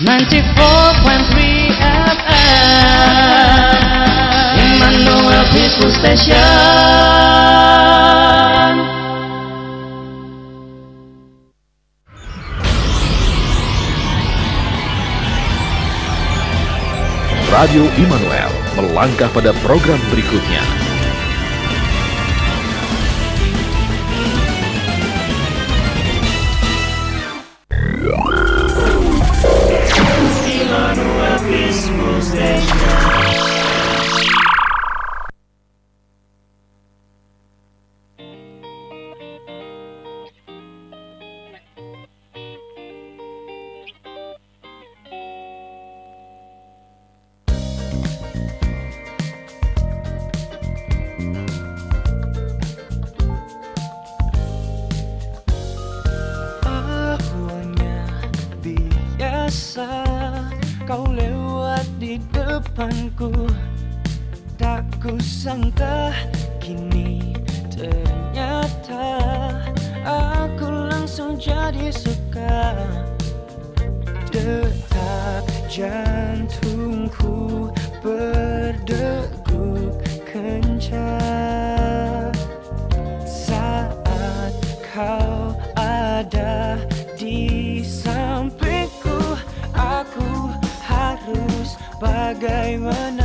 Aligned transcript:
94.3 0.00 1.76
FM 1.76 3.04
Immanuel 4.56 5.44
People 5.52 5.92
Station 5.92 6.40
Radio 17.52 17.84
Immanuel 18.00 18.48
melangkah 18.80 19.28
pada 19.36 19.52
program 19.60 20.00
berikutnya. 20.08 20.89
bagay 92.00 92.80
man 92.80 93.19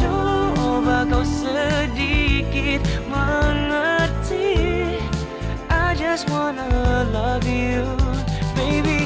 Coba 0.00 1.04
kau 1.04 1.20
sedikit 1.20 2.80
mengerti. 3.04 4.56
I 5.68 5.92
just 5.92 6.24
wanna 6.32 7.04
love 7.12 7.44
you 7.44 7.84
Baby, 8.56 9.04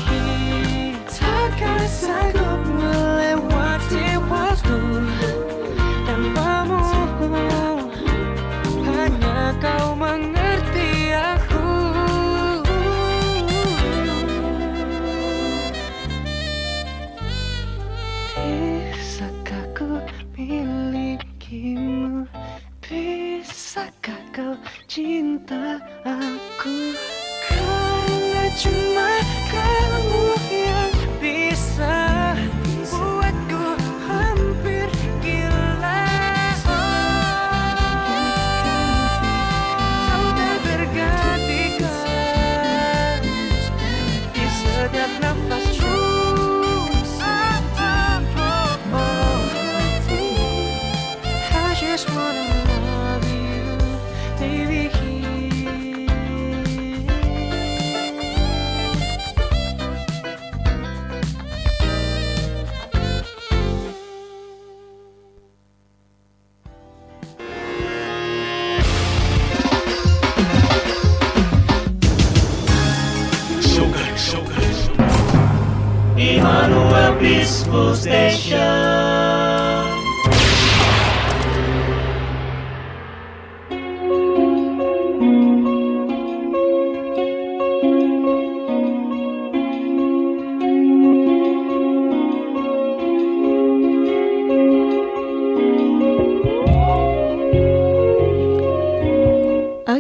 takkan 1.11 1.83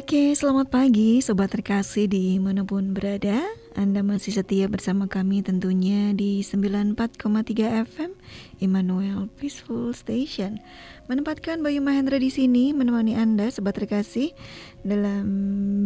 Oke, 0.05 0.37
selamat 0.37 0.69
pagi 0.69 1.25
sobat 1.25 1.49
terkasih 1.49 2.05
di 2.05 2.37
mana 2.37 2.61
pun 2.61 2.93
berada. 2.93 3.41
Anda 3.73 4.05
masih 4.05 4.37
setia 4.37 4.69
bersama 4.69 5.09
kami 5.09 5.41
tentunya 5.41 6.12
di 6.12 6.45
94,3 6.45 7.09
FM 7.89 8.12
Immanuel 8.61 9.33
Peaceful 9.41 9.97
Station. 9.97 10.61
Menempatkan 11.09 11.65
Bayu 11.65 11.81
Mahendra 11.81 12.21
di 12.21 12.29
sini 12.29 12.77
menemani 12.77 13.17
Anda 13.17 13.49
sobat 13.49 13.81
terkasih 13.81 14.37
dalam 14.85 15.25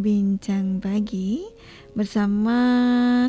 bincang 0.02 0.82
pagi 0.82 1.46
bersama 1.94 2.58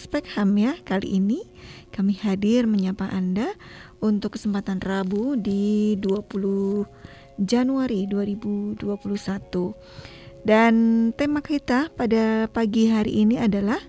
Spekham 0.02 0.58
ya 0.58 0.74
kali 0.90 1.22
ini 1.22 1.46
kami 1.94 2.18
hadir 2.18 2.66
menyapa 2.66 3.14
Anda 3.14 3.54
untuk 4.02 4.42
kesempatan 4.42 4.82
Rabu 4.82 5.38
di 5.38 5.94
20 6.02 7.46
Januari 7.46 8.10
2021. 8.10 10.19
Dan 10.44 11.10
tema 11.16 11.44
kita 11.44 11.92
pada 11.94 12.48
pagi 12.50 12.88
hari 12.88 13.28
ini 13.28 13.36
adalah 13.40 13.80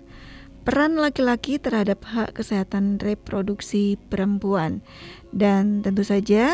peran 0.61 0.99
laki-laki 0.99 1.57
terhadap 1.57 2.05
hak 2.05 2.37
kesehatan 2.37 3.01
reproduksi 3.01 3.97
perempuan. 4.11 4.83
Dan 5.31 5.81
tentu 5.81 6.03
saja 6.05 6.53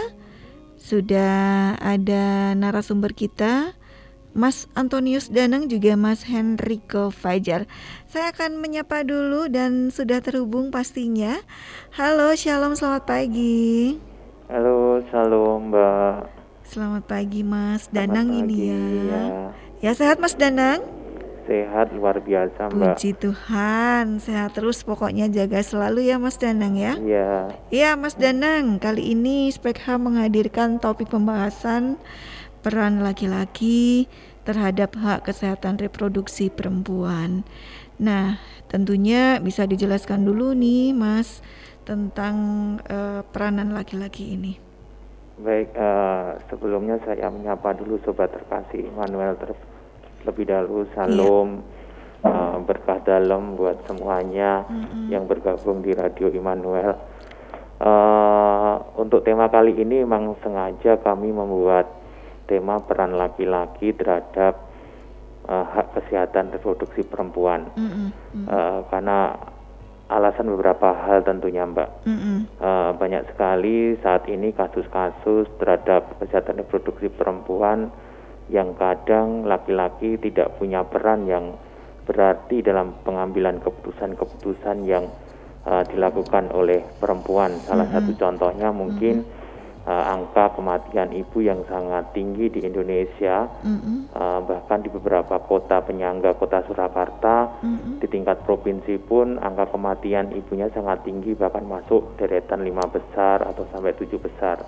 sudah 0.78 1.76
ada 1.82 2.54
narasumber 2.54 3.12
kita 3.12 3.74
Mas 4.38 4.70
Antonius 4.78 5.34
Danang 5.34 5.66
juga 5.66 5.98
Mas 5.98 6.22
Henrico 6.22 7.10
Fajar. 7.10 7.66
Saya 8.06 8.30
akan 8.30 8.62
menyapa 8.62 9.02
dulu 9.02 9.50
dan 9.50 9.90
sudah 9.90 10.22
terhubung 10.22 10.70
pastinya. 10.70 11.42
Halo, 11.98 12.38
Shalom, 12.38 12.78
selamat 12.78 13.10
pagi. 13.10 13.98
Halo, 14.46 15.02
Shalom 15.10 15.74
Mbak. 15.74 16.18
Selamat 16.70 17.04
pagi 17.10 17.42
Mas 17.42 17.90
Selamat 17.90 17.98
Danang 17.98 18.30
pagi, 18.30 18.40
ini 18.46 18.56
ya. 18.62 18.84
ya. 19.10 19.26
Ya 19.78 19.94
sehat 19.94 20.18
Mas 20.18 20.34
Danang? 20.34 20.82
Sehat 21.46 21.94
luar 21.94 22.18
biasa 22.18 22.74
Mbak. 22.74 22.98
Puji 22.98 23.14
Tuhan, 23.14 24.18
sehat 24.18 24.58
terus 24.58 24.82
pokoknya 24.82 25.30
jaga 25.30 25.62
selalu 25.62 26.10
ya 26.10 26.18
Mas 26.18 26.42
Danang 26.42 26.76
ya. 26.76 26.98
Iya, 26.98 27.30
Ya 27.70 27.90
Mas 27.94 28.18
Danang, 28.18 28.82
kali 28.82 29.14
ini 29.14 29.54
Spekha 29.54 30.02
menghadirkan 30.02 30.82
topik 30.82 31.14
pembahasan 31.14 32.02
peran 32.66 33.06
laki-laki 33.06 34.10
terhadap 34.44 34.98
hak 34.98 35.30
kesehatan 35.30 35.78
reproduksi 35.78 36.50
perempuan. 36.50 37.46
Nah, 38.02 38.42
tentunya 38.68 39.38
bisa 39.38 39.70
dijelaskan 39.70 40.26
dulu 40.26 40.58
nih 40.58 40.92
Mas 40.98 41.46
tentang 41.86 42.36
eh, 42.90 43.22
peranan 43.30 43.78
laki-laki 43.78 44.36
ini. 44.36 44.67
Baik. 45.38 45.70
eh, 45.78 46.30
sebelumnya 46.50 46.98
saya 47.06 47.30
menyapa 47.30 47.78
dulu 47.78 48.02
sobat 48.02 48.34
terkasih 48.34 48.90
Manuel 48.98 49.38
terlebih 49.38 50.46
dahulu. 50.50 50.90
Salam 50.98 51.62
eh, 52.26 52.58
berkah 52.66 53.00
dalam 53.06 53.54
buat 53.54 53.78
semuanya 53.86 54.66
yang 55.14 55.30
bergabung 55.30 55.86
di 55.86 55.94
Radio 55.94 56.34
Immanuel. 56.34 56.98
Eh, 57.78 58.76
untuk 58.98 59.22
tema 59.22 59.46
kali 59.54 59.78
ini 59.78 60.02
memang 60.02 60.34
sengaja 60.42 60.98
kami 60.98 61.30
membuat 61.30 61.86
tema 62.50 62.82
peran 62.82 63.14
laki-laki 63.14 63.94
terhadap 63.94 64.58
eh, 65.46 65.66
hak 65.78 65.94
kesehatan 65.94 66.50
reproduksi 66.50 67.06
perempuan. 67.06 67.70
Mm, 67.78 68.10
Eh, 68.48 68.80
karena 68.90 69.34
alasan 70.08 70.48
beberapa 70.52 70.96
hal 70.96 71.24
tentunya 71.28 71.68
Mbak. 71.68 71.90
mm-mm, 72.08 72.38
Eh, 72.58 72.92
banyak 72.98 73.24
sekali 73.32 74.00
saat 74.02 74.26
ini 74.32 74.56
kasus-kasus 74.56 75.46
terhadap 75.62 76.18
kesehatan 76.18 76.64
reproduksi 76.64 77.12
perempuan 77.12 77.92
yang 78.48 78.74
kadang 78.80 79.44
laki-laki 79.44 80.16
tidak 80.18 80.56
punya 80.56 80.82
peran 80.88 81.28
yang 81.28 81.60
berarti 82.08 82.64
dalam 82.64 82.96
pengambilan 83.04 83.60
keputusan-keputusan 83.60 84.88
yang 84.88 85.12
eh, 85.68 85.84
dilakukan 85.92 86.50
oleh 86.56 86.82
perempuan. 86.98 87.60
Salah 87.68 87.92
satu 87.92 88.16
contohnya 88.16 88.72
mungkin 88.72 89.28
eh, 89.88 90.04
angka 90.04 90.52
kematian 90.60 91.16
ibu 91.16 91.40
yang 91.40 91.64
sangat 91.72 92.12
tinggi 92.12 92.52
di 92.52 92.60
Indonesia, 92.68 93.48
mm-mm, 93.64 94.12
eh, 94.12 94.40
bahkan 94.44 94.84
di 94.84 94.92
beberapa 94.92 95.40
kota 95.40 95.80
penyangga 95.80 96.36
kota 96.36 96.68
Surakarta, 96.68 97.64
mm-mm. 97.64 98.04
di 98.04 98.08
tingkat 98.12 98.44
provinsi 98.44 99.00
pun 99.00 99.40
angka 99.40 99.72
kematian 99.72 100.36
ibunya 100.36 100.68
sangat 100.76 101.08
tinggi 101.08 101.32
bahkan 101.40 101.64
masuk 101.64 102.20
deretan 102.20 102.68
lima 102.68 102.84
besar 102.92 103.48
atau 103.48 103.64
sampai 103.72 103.96
tujuh 103.96 104.20
besar. 104.20 104.60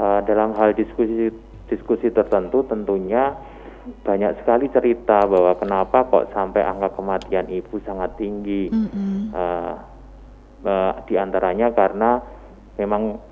Eh, 0.00 0.20
dalam 0.24 0.56
hal 0.56 0.72
diskusi 0.72 1.28
diskusi 1.68 2.08
tertentu 2.10 2.64
tentunya 2.64 3.36
banyak 3.80 4.42
sekali 4.42 4.68
cerita 4.72 5.24
bahwa 5.24 5.56
kenapa 5.56 6.04
kok 6.08 6.32
sampai 6.32 6.64
angka 6.64 6.96
kematian 6.96 7.48
ibu 7.52 7.76
sangat 7.84 8.16
tinggi. 8.16 8.72
Mm-mm. 8.72 9.36
Eh, 9.36 9.74
eh, 10.64 10.92
di 11.04 11.14
antaranya 11.20 11.76
karena 11.76 12.20
memang 12.80 13.29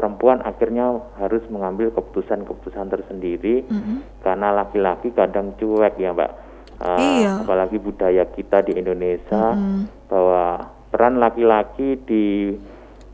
perempuan 0.00 0.40
akhirnya 0.40 0.96
harus 1.14 1.44
mengambil 1.52 1.92
keputusan-keputusan 1.92 2.88
tersendiri 2.88 3.68
Mm-mm. 3.68 4.00
karena 4.24 4.48
laki-laki 4.50 5.12
kadang 5.12 5.52
cuek 5.54 6.00
ya 6.00 6.16
mbak 6.16 6.48
Uh, 6.80 6.96
Iya. 6.96 7.44
apalagi 7.44 7.76
budaya 7.76 8.24
kita 8.24 8.64
di 8.64 8.72
Indonesia 8.72 9.52
Mm-mm. 9.52 10.08
bahwa 10.08 10.64
peran 10.88 11.20
laki-laki 11.20 12.00
di 12.08 12.56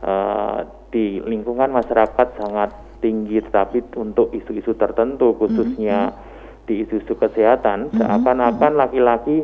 uh, 0.01 0.63
di 0.89 1.19
lingkungan 1.19 1.75
masyarakat 1.75 2.39
sangat 2.39 2.71
tinggi 3.03 3.43
tetapi 3.43 3.91
untuk 3.99 4.31
isu-isu 4.31 4.71
tertentu 4.79 5.35
khususnya 5.35 6.15
di 6.63 6.87
isu-isu 6.87 7.19
kesehatan 7.19 7.91
seakan-akan 7.91 8.79
laki-laki 8.79 9.43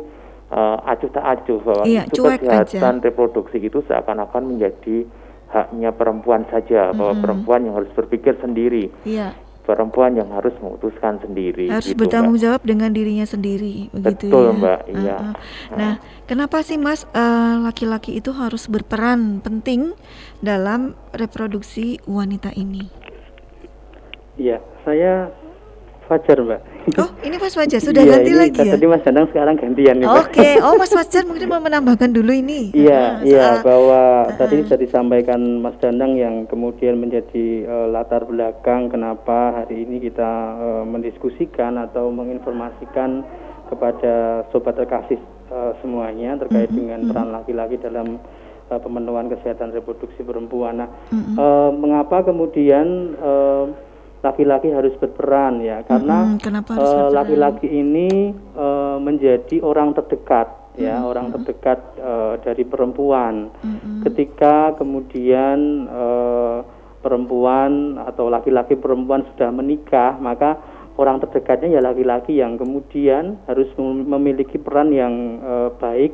uh, 0.49 0.79
acuh 0.87 1.11
tak 1.11 1.43
acuh 1.43 1.59
bahwa 1.59 1.83
Iya, 1.83 2.07
isu 2.07 2.23
cuek 2.23 2.39
aja. 2.47 2.63
kesehatan 2.63 3.03
reproduksi 3.03 3.59
itu 3.59 3.83
seakan-akan 3.83 4.55
menjadi 4.55 5.03
haknya 5.53 5.93
perempuan 5.93 6.43
saja 6.49 6.89
bahwa 6.91 7.13
perempuan 7.21 7.69
yang 7.69 7.77
harus 7.77 7.93
berpikir 7.93 8.33
sendiri 8.41 8.89
Iya, 9.05 9.37
perempuan 9.63 10.17
yang 10.17 10.27
harus 10.33 10.51
memutuskan 10.59 11.23
sendiri 11.23 11.71
harus 11.71 11.87
gitu, 11.87 12.03
bertanggung 12.03 12.35
Mbak. 12.35 12.43
jawab 12.43 12.61
dengan 12.65 12.89
dirinya 12.91 13.23
sendiri, 13.23 13.87
begitu 13.95 14.27
Betul, 14.27 14.45
ya. 14.49 14.53
Mbak, 14.59 14.79
iya. 14.91 15.17
Uh-uh. 15.21 15.77
Nah, 15.77 15.93
kenapa 16.27 16.59
sih 16.65 16.75
Mas 16.75 17.07
eh, 17.13 17.55
laki-laki 17.63 18.17
itu 18.19 18.35
harus 18.35 18.67
berperan 18.67 19.39
penting 19.39 19.95
dalam 20.43 20.97
reproduksi 21.15 22.01
wanita 22.03 22.51
ini? 22.57 22.91
Iya, 24.35 24.57
saya 24.83 25.29
Fajar, 26.13 26.37
Mbak. 26.37 26.61
Oh, 27.01 27.09
ini 27.25 27.35
Mas 27.41 27.55
Fajar 27.55 27.79
sudah 27.89 28.03
Iya, 28.05 28.11
ganti 28.13 28.29
ini 28.29 28.37
lagi 28.37 28.59
ya? 28.61 28.73
Tadi 28.77 28.85
Mas 28.85 29.01
Danang 29.01 29.25
sekarang 29.33 29.55
gantian 29.57 29.95
nih. 29.97 30.07
Oke, 30.07 30.49
oh 30.65 30.73
Mas 30.77 30.93
Fajar 30.93 31.23
mungkin 31.25 31.47
mau 31.49 31.57
menambahkan 31.57 32.09
dulu 32.13 32.29
ini. 32.29 32.69
Iya, 32.71 33.23
iya 33.25 33.41
soal- 33.57 33.63
bahwa 33.65 34.01
tadi 34.35 34.61
sudah 34.61 34.77
disampaikan 34.77 35.41
Mas 35.59 35.73
Danang 35.81 36.13
yang 36.13 36.45
kemudian 36.45 37.01
menjadi 37.01 37.45
eh, 37.65 37.87
latar 37.89 38.23
belakang 38.23 38.87
kenapa 38.87 39.63
hari 39.63 39.81
ini 39.81 39.97
kita 40.03 40.29
eh, 40.55 40.83
mendiskusikan 40.85 41.81
atau 41.81 42.13
menginformasikan 42.13 43.25
kepada 43.67 44.45
sobat 44.49 44.77
terkasih 44.77 45.17
eh, 45.49 45.71
semuanya 45.81 46.37
terkait 46.37 46.69
dengan 46.69 47.09
peran 47.09 47.33
laki-laki 47.33 47.81
dalam 47.81 48.21
pemenuhan 48.73 49.29
kesehatan 49.29 49.69
reproduksi 49.69 50.21
perempuan. 50.21 50.81
Nah, 50.81 50.89
eh, 51.13 51.69
mengapa 51.73 52.21
kemudian 52.21 52.85
eh, 53.15 53.65
laki-laki 54.23 54.71
harus 54.71 54.95
berperan 54.97 55.59
ya? 55.59 55.83
Karena 55.83 56.33
eh, 56.79 57.09
laki-laki 57.11 57.67
ini 57.67 58.31
eh, 58.33 58.97
menjadi 59.03 59.59
orang 59.59 59.91
terdekat 59.93 60.63
ya 60.73 61.05
orang 61.05 61.29
terdekat 61.29 61.79
eh, 61.99 62.33
dari 62.41 62.63
perempuan. 62.65 63.53
Ketika 64.07 64.73
kemudian 64.79 65.85
eh, 65.85 66.57
perempuan 67.03 67.99
atau 67.99 68.31
laki-laki 68.31 68.79
perempuan 68.79 69.27
sudah 69.35 69.51
menikah 69.51 70.15
maka 70.17 70.55
orang 70.95 71.19
terdekatnya 71.19 71.77
ya 71.77 71.81
laki-laki 71.83 72.39
yang 72.39 72.55
kemudian 72.55 73.43
harus 73.45 73.67
mem- 73.75 74.07
memiliki 74.07 74.55
peran 74.55 74.95
yang 74.95 75.13
eh, 75.43 75.69
baik 75.77 76.13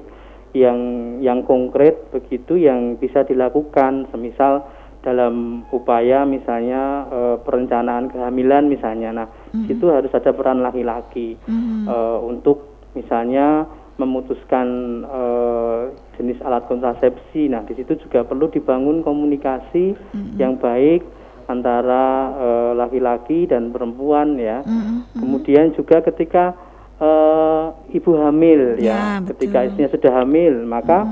yang 0.58 0.80
yang 1.22 1.46
konkret 1.46 2.10
begitu 2.10 2.58
yang 2.58 2.98
bisa 2.98 3.22
dilakukan. 3.22 4.10
Semisal 4.10 4.66
dalam 5.00 5.64
upaya 5.72 6.24
misalnya 6.24 6.82
eh, 7.08 7.38
perencanaan 7.40 8.12
kehamilan 8.12 8.68
misalnya. 8.68 9.10
Nah 9.14 9.28
itu 9.66 9.88
harus 9.88 10.12
ada 10.12 10.30
peran 10.30 10.60
laki-laki 10.60 11.40
Mhm. 11.42 11.88
eh, 11.88 12.20
untuk 12.22 12.58
misalnya 12.94 13.64
memutuskan 13.96 14.68
eh, 15.04 15.82
jenis 16.16 16.40
alat 16.42 16.68
kontrasepsi. 16.68 17.48
Nah 17.48 17.64
di 17.64 17.74
situ 17.74 17.96
juga 17.98 18.24
perlu 18.24 18.48
dibangun 18.48 19.00
komunikasi 19.00 19.96
yang 20.36 20.56
baik 20.56 21.04
antara 21.48 22.06
eh, 22.36 22.72
laki-laki 22.76 23.46
dan 23.46 23.72
perempuan 23.72 24.36
ya. 24.36 24.62
Mhm. 24.62 25.16
kemudian 25.16 25.72
juga 25.74 26.00
ketika 26.02 26.54
eh, 27.00 27.66
ibu 27.96 28.12
hamil 28.20 28.76
Ya, 28.78 29.24
ya, 29.24 29.32
ketika 29.32 29.64
istrinya 29.64 29.90
sudah 29.90 30.12
hamil 30.14 30.68
maka 30.68 31.08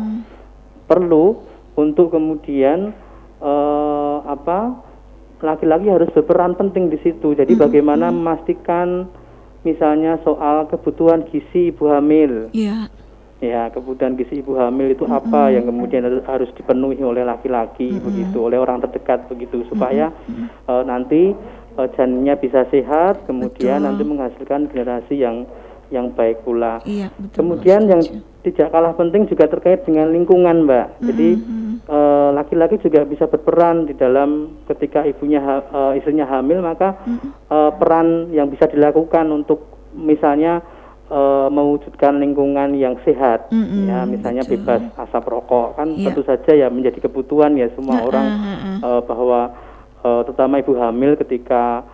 perlu 0.86 1.40
untuk 1.74 2.12
kemudian 2.12 2.92
eh, 3.40 4.18
apa 4.24 4.60
laki-laki 5.40 5.88
harus 5.88 6.10
berperan 6.10 6.54
penting 6.54 6.90
di 6.90 6.98
situ 7.00 7.32
jadi 7.32 7.54
bagaimana 7.54 8.10
memastikan 8.10 9.06
misalnya 9.62 10.18
soal 10.22 10.66
kebutuhan 10.66 11.26
gizi 11.26 11.70
ibu 11.70 11.86
hamil 11.88 12.50
Iya. 12.52 12.90
ya 13.38 13.70
kebutuhan 13.70 14.18
gizi 14.18 14.42
ibu 14.42 14.58
hamil 14.58 14.90
itu 14.90 15.06
apa 15.06 15.54
yang 15.54 15.66
kemudian 15.66 16.02
harus- 16.24 16.50
dipenuhi 16.52 16.98
oleh 17.00 17.22
laki-laki 17.22 17.94
begitu 18.00 18.42
oleh 18.42 18.58
orang 18.58 18.82
terdekat 18.82 19.30
begitu 19.30 19.62
supaya 19.68 20.10
eh, 20.66 20.84
nanti 20.84 21.38
eh, 21.78 21.88
janinnya 21.94 22.34
bisa 22.36 22.66
sehat 22.68 23.22
kemudian 23.24 23.78
Betul. 23.78 23.86
nanti 23.86 24.04
menghasilkan 24.04 24.62
generasi 24.68 25.16
yang 25.16 25.46
yang 25.88 26.10
baik 26.12 26.42
pula 26.42 26.82
Iya, 26.84 27.14
betul. 27.16 27.36
kemudian 27.38 27.82
yang 27.86 28.02
setuju. 28.02 28.26
Tidak 28.48 28.70
kalah 28.70 28.94
penting 28.94 29.26
juga 29.26 29.46
terkait 29.46 29.84
dengan 29.84 30.08
lingkungan 30.08 30.64
mbak 30.64 30.88
jadi 31.02 31.30
eh, 31.84 32.30
laki-laki 32.34 32.80
juga 32.80 33.04
bisa 33.04 33.26
berperan 33.26 33.84
di 33.84 33.94
dalam 33.94 34.30
ketika 34.66 35.04
ibunya 35.04 35.40
ha- 35.40 35.66
eh, 35.92 36.00
istrinya 36.00 36.26
hamil 36.26 36.60
maka 36.60 36.96
eh, 37.48 37.72
peran 37.74 38.08
yang 38.32 38.48
bisa 38.48 38.66
dilakukan 38.66 39.28
untuk 39.28 39.60
misalnya 39.92 40.62
mewujudkan 41.48 42.20
lingkungan 42.20 42.76
yang 42.76 43.00
sehat 43.02 43.48
Mm-mm, 43.48 43.88
ya 43.88 44.04
misalnya 44.04 44.44
betul. 44.44 44.60
bebas 44.60 44.84
asap 45.00 45.24
rokok 45.26 45.80
kan 45.80 45.88
Iya. 45.90 46.04
tentu 46.04 46.22
saja 46.22 46.52
ya 46.52 46.68
menjadi 46.68 47.00
kebutuhan 47.00 47.56
ya 47.56 47.72
semua 47.72 47.96
Heeh, 47.96 48.06
orang 48.06 48.28
heeh. 48.28 48.76
eh, 48.84 49.02
bahwa 49.02 49.40
eh, 50.04 50.22
terutama 50.28 50.60
ibu 50.60 50.76
hamil 50.76 51.16
ketika 51.16 51.88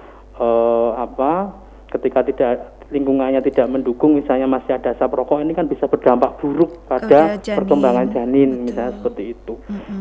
apa 0.95 1.53
ketika 1.89 2.25
tidak 2.25 2.72
lingkungannya 2.93 3.41
tidak 3.41 3.65
mendukung 3.73 4.13
misalnya 4.13 4.45
masih 4.45 4.77
ada 4.77 4.93
asap 4.93 5.11
rokok 5.17 5.41
ini 5.41 5.57
kan 5.57 5.65
bisa 5.65 5.89
berdampak 5.89 6.37
buruk 6.37 6.85
pada 6.85 7.41
janin. 7.41 7.57
perkembangan 7.57 8.07
janin 8.13 8.49
Betul. 8.53 8.63
misalnya 8.69 8.93
seperti 9.01 9.23
itu. 9.33 9.53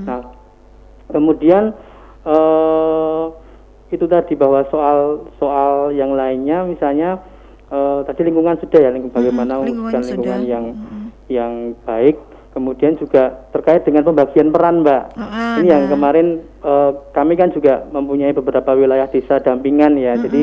Nah 0.05 0.21
kemudian 1.09 1.73
eh 2.23 3.25
itu 3.93 4.05
tadi 4.09 4.33
bahwa 4.39 4.65
soal 4.73 5.29
soal 5.37 5.93
yang 5.93 6.17
lainnya 6.17 6.65
misalnya 6.65 7.21
eh, 7.69 8.01
tadi 8.09 8.25
lingkungan 8.25 8.57
sudah 8.61 8.81
ya 8.81 8.91
lingkungan 8.93 9.17
bagaimana 9.17 9.61
lingkungan 9.61 9.93
mewujudkan 9.93 10.03
lingkungan 10.05 10.41
sudah. 10.41 10.49
yang 10.49 10.65
yang 11.29 11.53
baik 11.85 12.17
kemudian 12.53 12.97
juga 13.01 13.49
terkait 13.53 13.85
dengan 13.85 14.05
pembagian 14.05 14.53
peran 14.53 14.85
mbak 14.85 15.13
Ah, 15.17 15.57
ini 15.61 15.73
yang 15.73 15.89
kemarin 15.93 16.41
eh, 16.65 16.91
kami 17.13 17.37
kan 17.37 17.53
juga 17.53 17.85
mempunyai 17.93 18.33
beberapa 18.33 18.73
wilayah 18.73 19.09
desa 19.13 19.41
dampingan 19.45 20.01
ya 20.01 20.17
jadi 20.17 20.43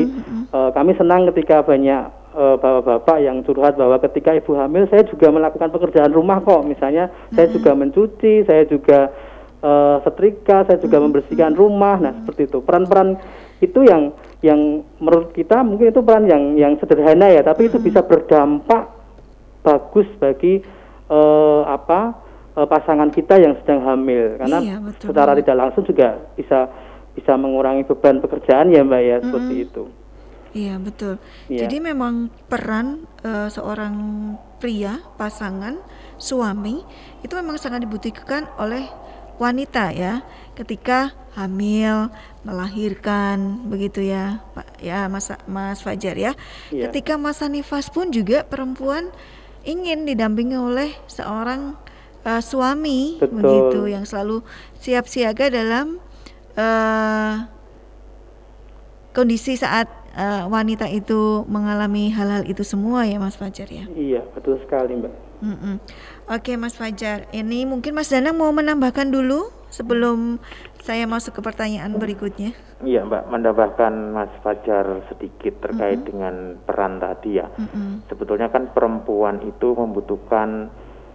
eh, 0.54 0.70
kami 0.70 0.94
senang 0.94 1.26
ketika 1.34 1.66
banyak 1.66 2.19
eh, 2.34 2.56
bapak-bapak 2.58 3.18
yang 3.22 3.42
curhat 3.42 3.74
bahwa 3.74 3.98
ketika 4.02 4.34
ibu 4.34 4.54
hamil 4.56 4.86
saya 4.90 5.06
juga 5.06 5.30
melakukan 5.30 5.70
pekerjaan 5.70 6.12
rumah 6.14 6.42
kok. 6.42 6.66
Misalnya 6.66 7.10
saya 7.34 7.50
juga 7.50 7.74
mencuci 7.74 8.44
saya 8.46 8.64
juga 8.66 9.10
eh, 9.62 9.96
setrika 10.04 10.66
saya 10.66 10.78
juga 10.78 10.98
membersihkan 11.02 11.54
rumah. 11.54 11.98
Nah 11.98 12.12
seperti 12.22 12.50
itu. 12.50 12.58
Peran-peran 12.62 13.18
itu 13.60 13.80
yang 13.84 14.14
yang 14.40 14.86
menurut 14.98 15.36
kita 15.36 15.60
mungkin 15.60 15.92
itu 15.92 16.00
peran 16.00 16.24
yang 16.24 16.56
yang 16.56 16.72
sederhana 16.80 17.28
ya. 17.28 17.42
Tapi 17.44 17.68
itu 17.68 17.76
bisa 17.82 18.00
berdampak 18.02 18.88
bagus 19.60 20.08
bagi 20.16 20.64
eh, 21.10 21.62
apa 21.68 22.16
eh, 22.56 22.66
pasangan 22.66 23.12
kita 23.12 23.36
yang 23.38 23.54
sedang 23.62 23.84
hamil. 23.84 24.40
Karena 24.40 24.58
Iya, 24.64 24.76
betul. 24.80 25.12
secara 25.12 25.32
tidak 25.36 25.56
langsung 25.56 25.84
juga 25.84 26.16
bisa 26.34 26.70
bisa 27.10 27.34
mengurangi 27.34 27.82
beban 27.84 28.22
pekerjaan 28.22 28.70
ya 28.70 28.86
mbak 28.86 29.02
ya 29.02 29.16
seperti 29.18 29.54
itu 29.66 29.82
Iya 30.50 30.82
betul. 30.82 31.22
Iya. 31.46 31.66
Jadi 31.66 31.76
memang 31.78 32.28
peran 32.50 33.06
eh, 33.22 33.46
seorang 33.46 33.94
pria, 34.58 34.98
pasangan, 35.14 35.78
suami 36.18 36.82
itu 37.22 37.32
memang 37.38 37.56
sangat 37.56 37.86
dibutuhkan 37.86 38.50
oleh 38.58 38.84
wanita 39.40 39.94
ya, 39.94 40.20
ketika 40.52 41.16
hamil, 41.32 42.12
melahirkan, 42.44 43.64
begitu 43.70 44.04
ya, 44.04 44.44
Pak 44.52 44.82
ya 44.84 45.08
Mas 45.08 45.32
Mas 45.46 45.80
Fajar 45.80 46.18
ya. 46.18 46.34
Iya. 46.74 46.90
Ketika 46.90 47.16
masa 47.16 47.46
nifas 47.46 47.88
pun 47.88 48.10
juga 48.10 48.42
perempuan 48.44 49.08
ingin 49.64 50.04
didampingi 50.04 50.58
oleh 50.58 50.90
seorang 51.06 51.78
eh, 52.26 52.42
suami, 52.42 53.22
Betul. 53.22 53.38
begitu 53.38 53.80
yang 53.86 54.04
selalu 54.04 54.42
siap 54.82 55.06
siaga 55.06 55.46
dalam 55.48 56.02
eh 56.58 57.60
kondisi 59.10 59.58
saat 59.58 59.90
eh, 60.16 60.44
wanita 60.46 60.86
itu 60.90 61.44
mengalami 61.46 62.10
hal-hal 62.10 62.46
itu 62.46 62.62
semua 62.66 63.06
ya 63.06 63.18
Mas 63.20 63.36
Fajar 63.36 63.68
ya. 63.70 63.84
iya 63.94 64.22
betul 64.34 64.58
sekali 64.62 64.96
mbak 64.96 65.30
Mm-mm. 65.40 65.80
Oke 66.28 66.54
Mas 66.60 66.76
Fajar, 66.76 67.26
ini 67.32 67.64
mungkin 67.64 67.96
Mas 67.96 68.12
Danang 68.12 68.36
mau 68.36 68.52
menambahkan 68.52 69.08
dulu 69.08 69.48
sebelum 69.72 70.36
saya 70.84 71.08
masuk 71.08 71.40
ke 71.40 71.42
pertanyaan 71.42 71.96
berikutnya. 71.96 72.52
Iya 72.84 73.08
Mbak, 73.08 73.32
menambahkan 73.32 73.92
Mas 74.12 74.32
Fajar 74.44 75.04
sedikit 75.08 75.64
terkait 75.64 76.04
dengan 76.04 76.60
peran 76.64 77.00
tadi 77.00 77.40
ya. 77.40 77.48
Mm-mm. 77.56 78.04
Sebetulnya 78.12 78.52
kan 78.52 78.68
perempuan 78.72 79.40
itu 79.44 79.72
membutuhkan 79.72 80.68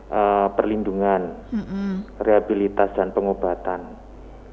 eh, 0.10 0.48
perlindungan, 0.58 1.38
Mm-mm. 1.54 2.18
rehabilitas 2.22 2.94
dan 2.98 3.14
pengobatan. 3.14 4.04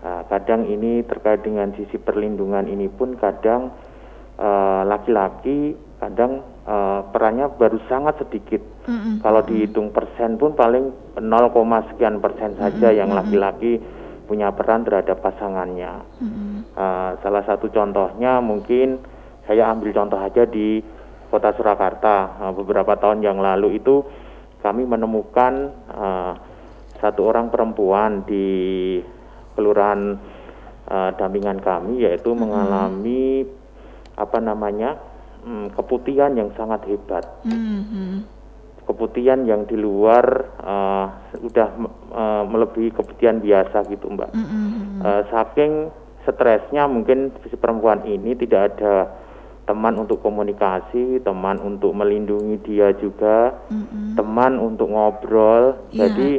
Nah, 0.03 0.27
kadang 0.27 0.67
ini 0.67 1.07
terkait 1.07 1.47
dengan 1.47 1.71
sisi 1.79 1.95
perlindungan 1.95 2.67
ini 2.67 2.91
pun 2.91 3.15
kadang 3.15 3.71
eh, 4.43 4.83
laki-laki 4.91 5.79
kadang 6.03 6.43
eh, 6.67 7.01
perannya 7.15 7.47
baru 7.55 7.79
sangat 7.87 8.19
sedikit. 8.27 8.63
Mm-mm. 8.91 9.23
Kalau 9.23 9.47
dihitung 9.47 9.95
persen 9.95 10.35
pun 10.35 10.59
paling 10.59 10.91
0, 11.23 11.89
sekian 11.95 12.19
persen 12.19 12.59
saja 12.59 12.91
yang 12.91 13.15
laki-laki 13.15 13.79
punya 14.27 14.51
peran 14.51 14.83
terhadap 14.83 15.23
pasangannya. 15.23 16.03
Mm-mm. 16.19 16.67
Eh, 16.75 17.11
salah 17.23 17.47
satu 17.47 17.71
contohnya 17.71 18.43
mungkin 18.43 18.99
saya 19.47 19.71
ambil 19.71 19.95
contoh 19.95 20.19
aja 20.19 20.43
di 20.47 20.83
kota 21.33 21.57
Surakarta 21.57 22.43
Eh, 22.43 22.53
beberapa 22.53 22.93
tahun 23.01 23.25
yang 23.25 23.41
lalu 23.41 23.81
itu 23.81 24.05
kami 24.61 24.85
menemukan 24.85 25.73
eh, 25.95 26.33
satu 27.01 27.27
orang 27.27 27.49
perempuan 27.49 28.27
di 28.29 28.99
kelurahan 29.57 30.19
eh, 30.91 31.11
dampingan 31.17 31.63
kami 31.63 32.05
yaitu 32.05 32.37
mengalami 32.37 33.49
apa 34.23 34.39
namanya 34.39 34.95
hmm, 35.43 35.75
keputihan 35.75 36.31
yang 36.33 36.55
sangat 36.55 36.87
hebat 36.87 37.27
Mhm. 37.43 38.23
keputihan 38.83 39.43
yang 39.43 39.67
di 39.67 39.75
luar 39.75 40.25
eh, 40.63 41.07
sudah 41.37 41.69
eh, 42.15 42.43
melebihi 42.47 42.95
keputihan 42.95 43.43
biasa 43.43 43.83
gitu 43.91 44.07
mbak 44.07 44.31
Mhm. 44.31 45.03
Eh, 45.03 45.23
saking 45.35 45.73
stresnya 46.23 46.87
mungkin 46.87 47.35
si 47.43 47.59
perempuan 47.59 48.07
ini 48.07 48.39
tidak 48.39 48.79
ada 48.79 49.11
teman 49.63 49.95
untuk 49.95 50.19
komunikasi, 50.19 51.23
teman 51.23 51.59
untuk 51.59 51.95
melindungi 51.95 52.59
dia 52.63 52.91
juga, 52.99 53.55
Mhm. 53.71 54.19
teman 54.19 54.59
untuk 54.59 54.91
ngobrol. 54.91 55.79
Iya. 55.91 56.11
Jadi 56.11 56.31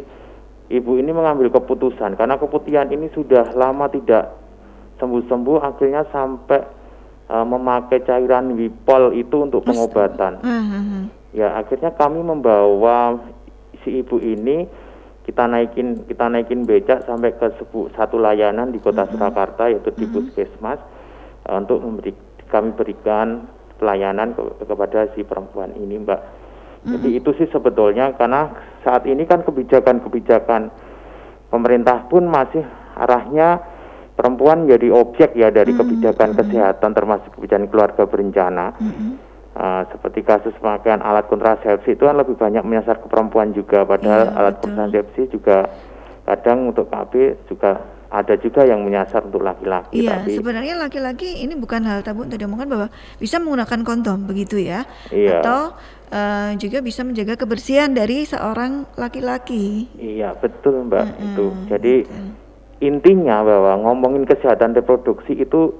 ibu 0.71 0.99
ini 0.99 1.11
mengambil 1.11 1.47
keputusan 1.49 2.15
karena 2.15 2.35
keputihan 2.35 2.87
ini 2.91 3.07
sudah 3.11 3.55
lama 3.55 3.87
tidak 3.87 4.35
sembuh-sembuh, 4.99 5.57
akhirnya 5.59 6.03
sampai 6.11 6.63
eh, 7.33 7.45
memakai 7.45 8.05
cairan 8.05 8.53
wipol 8.53 9.09
itu 9.17 9.49
untuk 9.49 9.65
pengobatan. 9.65 10.37
Mhm. 10.45 11.01
Ya 11.33 11.57
akhirnya 11.57 11.89
kami 11.97 12.21
membawa 12.21 13.17
si 13.81 14.05
ibu 14.05 14.21
ini 14.21 14.69
kita 15.25 15.49
naikin 15.49 16.05
kita 16.05 16.29
naikin 16.29 16.61
becak 16.61 17.09
sampai 17.09 17.33
ke 17.33 17.49
sebu- 17.57 17.89
satu 17.97 18.21
layanan 18.21 18.69
di 18.69 18.77
kota 18.77 19.09
Surakarta 19.09 19.65
yaitu 19.71 19.89
di 19.97 20.05
puskesmas 20.05 20.77
eh, 21.49 21.55
untuk 21.57 21.81
memberi 21.81 22.13
kami 22.53 22.69
berikan 22.77 23.49
pelayanan 23.81 24.37
ke- 24.37 24.69
kepada 24.69 25.09
si 25.17 25.25
perempuan 25.25 25.73
ini 25.73 25.97
mbak. 25.97 26.21
Jadi 26.83 27.15
itu 27.15 27.31
sih 27.39 27.47
sebetulnya 27.47 28.11
karena 28.19 28.51
saat 28.83 29.07
ini 29.07 29.23
kan 29.23 29.39
kebijakan-kebijakan 29.47 30.67
pemerintah 31.47 32.03
pun 32.11 32.27
masih 32.27 32.59
arahnya 32.99 33.63
perempuan 34.13 34.65
jadi 34.65 34.87
objek 34.89 35.33
ya 35.33 35.49
dari 35.49 35.71
kebijakan 35.71 36.33
kesehatan 36.33 36.91
termasuk 36.91 37.33
kebijakan 37.33 37.67
keluarga 37.67 38.03
berencana. 38.03 38.73
Uh, 39.53 39.85
seperti 39.87 40.21
kasus 40.21 40.49
pemakaian 40.57 40.97
alat 40.97 41.29
kontrasepsi 41.29 41.93
itu 41.93 42.03
kan 42.03 42.17
lebih 42.17 42.33
banyak 42.33 42.65
menyasar 42.65 42.97
ke 42.97 43.05
perempuan 43.05 43.53
juga 43.53 43.85
padahal 43.85 44.25
Iya, 44.25 44.33
alat 44.33 44.55
betul. 44.55 44.65
kontrasepsi 44.65 45.21
juga 45.29 45.57
kadang 46.23 46.73
untuk 46.73 46.89
KB 46.89 47.13
juga 47.45 47.77
ada 48.09 48.33
juga 48.35 48.65
yang 48.65 48.81
menyasar 48.81 49.21
untuk 49.21 49.41
laki-laki 49.41 49.93
Iya, 49.99 50.25
tapi 50.25 50.33
sebenarnya 50.33 50.73
laki-laki 50.75 51.37
ini 51.39 51.53
bukan 51.53 51.85
hal 51.85 52.01
tabu 52.01 52.25
untuk 52.25 52.37
diomongkan 52.37 52.65
bahwa 52.65 52.87
bisa 53.15 53.37
menggunakan 53.37 53.81
kondom 53.83 54.25
begitu 54.25 54.57
ya, 54.57 54.89
Iya. 55.09 55.37
atau 55.37 55.77
eh, 56.09 56.57
juga 56.57 56.81
bisa 56.81 57.01
menjaga 57.01 57.33
kebersihan 57.35 57.89
dari 57.89 58.25
seorang 58.25 58.89
laki-laki. 58.95 59.85
iya 59.93 60.33
betul 60.33 60.81
mbak 60.83 61.13
Mm-mm, 61.13 61.25
itu 61.27 61.45
jadi 61.69 61.93
betul. 62.05 62.25
Intinya 62.83 63.39
bahwa 63.39 63.79
ngomongin 63.79 64.27
kesehatan 64.27 64.75
reproduksi 64.75 65.39
itu 65.39 65.71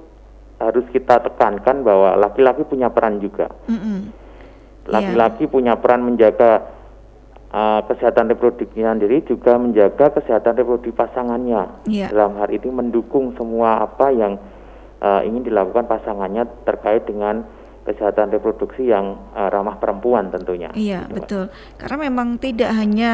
harus 0.56 0.86
kita 0.88 1.20
tekankan 1.20 1.84
bahwa 1.84 2.16
laki-laki 2.16 2.64
punya 2.64 2.88
peran 2.88 3.20
juga 3.20 3.52
Mm-mm. 3.68 4.08
Iya. 4.08 4.88
laki-laki 4.88 5.44
punya 5.44 5.76
peran 5.76 6.04
menjaga 6.08 6.64
uh, 7.52 7.80
kesehatan 7.84 8.32
reproduksinya 8.32 8.96
sendiri 8.96 9.20
juga 9.28 9.60
menjaga 9.60 10.16
kesehatan 10.16 10.56
reproduksi 10.56 10.96
pasangannya 10.96 11.84
Iya. 11.84 12.08
dalam 12.08 12.40
hal 12.40 12.48
ini 12.48 12.68
mendukung 12.72 13.36
semua 13.36 13.84
apa 13.84 14.08
yang 14.14 14.40
uh, 15.04 15.20
ingin 15.20 15.44
dilakukan 15.44 15.84
pasangannya 15.84 16.48
terkait 16.64 17.04
dengan 17.04 17.44
kesehatan 17.84 18.32
reproduksi 18.32 18.88
yang 18.88 19.20
uh, 19.36 19.52
ramah 19.52 19.76
perempuan 19.76 20.32
tentunya. 20.32 20.72
Iya, 20.72 21.04
Gitu, 21.04 21.12
Mbak. 21.12 21.16
betul. 21.20 21.44
Karena 21.76 21.96
memang 22.08 22.28
tidak 22.40 22.70
hanya 22.72 23.12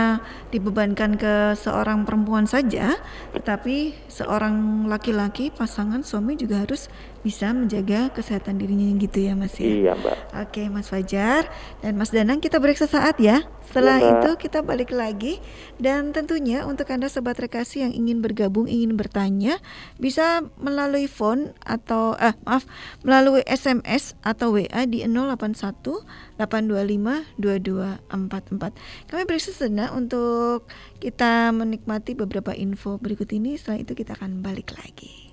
dibebankan 0.55 1.19
ke 1.19 1.35
seorang 1.59 2.07
perempuan 2.07 2.47
saja, 2.47 2.95
tetapi 3.35 3.99
seorang 4.07 4.87
laki-laki, 4.87 5.51
pasangan 5.51 6.07
suami 6.07 6.39
juga 6.39 6.63
harus 6.63 6.87
bisa 7.21 7.53
menjaga 7.53 8.09
kesehatan 8.17 8.57
dirinya 8.57 8.89
gitu 8.97 9.21
ya, 9.21 9.37
Mas 9.37 9.57
ya. 9.61 9.69
Iya, 9.69 9.93
Mbak. 9.97 10.17
Oke, 10.41 10.63
Mas 10.73 10.89
Fajar 10.89 11.45
dan 11.85 12.01
Mas 12.01 12.11
Danang 12.13 12.41
kita 12.41 12.57
break 12.57 12.81
sesaat 12.81 13.21
ya. 13.21 13.45
Setelah 13.69 14.01
Mbak. 14.01 14.11
itu 14.11 14.31
kita 14.49 14.59
balik 14.65 14.91
lagi 14.91 15.39
dan 15.77 16.17
tentunya 16.17 16.65
untuk 16.65 16.89
Anda 16.91 17.13
sobat 17.13 17.37
rekasi 17.39 17.85
yang 17.85 17.93
ingin 17.93 18.25
bergabung, 18.25 18.67
ingin 18.67 18.97
bertanya, 18.97 19.61
bisa 20.01 20.43
melalui 20.57 21.07
phone 21.07 21.53
atau 21.63 22.17
eh 22.17 22.35
maaf, 22.49 22.65
melalui 23.05 23.45
SMS 23.47 24.17
atau 24.25 24.57
WA 24.57 24.89
di 24.89 25.05
081 25.07 26.03
825 26.41 27.37
2244. 27.39 29.13
Kami 29.13 29.23
beri 29.29 29.41
sejenak 29.41 29.93
untuk 29.93 30.67
kita 30.99 31.53
menikmati 31.53 32.17
beberapa 32.17 32.57
info 32.57 32.97
berikut 32.97 33.29
ini. 33.31 33.61
Setelah 33.61 33.85
itu 33.85 33.93
kita 33.93 34.17
akan 34.17 34.41
balik 34.41 34.73
lagi. 34.75 35.30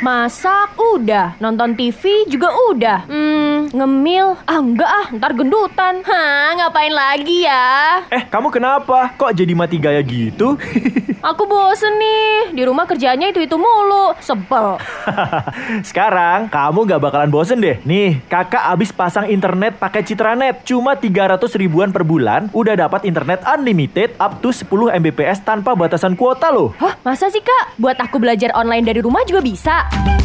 Masak 0.00 0.80
udah, 0.80 1.36
nonton 1.36 1.76
TV 1.76 2.24
juga 2.24 2.48
udah. 2.72 3.04
Hmm, 3.04 3.68
ngemil 3.68 4.32
ah 4.48 4.56
enggak 4.56 4.88
ah, 4.88 5.06
ntar 5.12 5.36
gendutan. 5.36 6.00
Hah, 6.08 6.56
ngapain 6.56 6.88
lagi 6.88 7.44
ya? 7.44 8.00
Eh, 8.08 8.24
kamu 8.32 8.48
kenapa? 8.48 9.12
Kok 9.20 9.36
jadi 9.36 9.52
mati 9.52 9.76
gaya 9.76 10.00
gitu? 10.00 10.56
Aku 11.20 11.44
bosen 11.44 12.00
nih, 12.00 12.56
di 12.56 12.64
rumah 12.64 12.88
kerjanya 12.88 13.28
itu-itu 13.28 13.60
mulu, 13.60 14.16
sebel. 14.24 14.80
Sekarang 15.92 16.48
kamu 16.48 16.88
gak 16.88 17.00
bakalan 17.04 17.28
bosen 17.28 17.60
deh. 17.60 17.76
Nih, 17.84 18.24
kakak 18.24 18.72
abis 18.72 18.88
pasang 18.96 19.28
internet 19.28 19.76
pakai 19.76 20.00
Citranet. 20.00 20.64
Cuma 20.64 20.96
300 20.96 21.36
ribuan 21.60 21.92
per 21.92 22.08
bulan, 22.08 22.48
udah 22.56 22.72
dapat 22.72 23.04
internet 23.04 23.44
unlimited 23.44 24.16
up 24.16 24.40
to 24.40 24.48
10 24.48 24.96
Mbps 24.96 25.44
tanpa 25.44 25.76
batasan 25.76 26.16
kuota 26.16 26.48
loh. 26.48 26.72
Hah, 26.80 26.96
masa 27.04 27.28
sih 27.28 27.44
kak? 27.44 27.76
Buat 27.76 28.00
aku 28.00 28.16
belajar 28.16 28.56
online 28.56 28.88
dari 28.88 29.04
rumah 29.04 29.19
juga 29.26 29.40
bisa? 29.44 29.76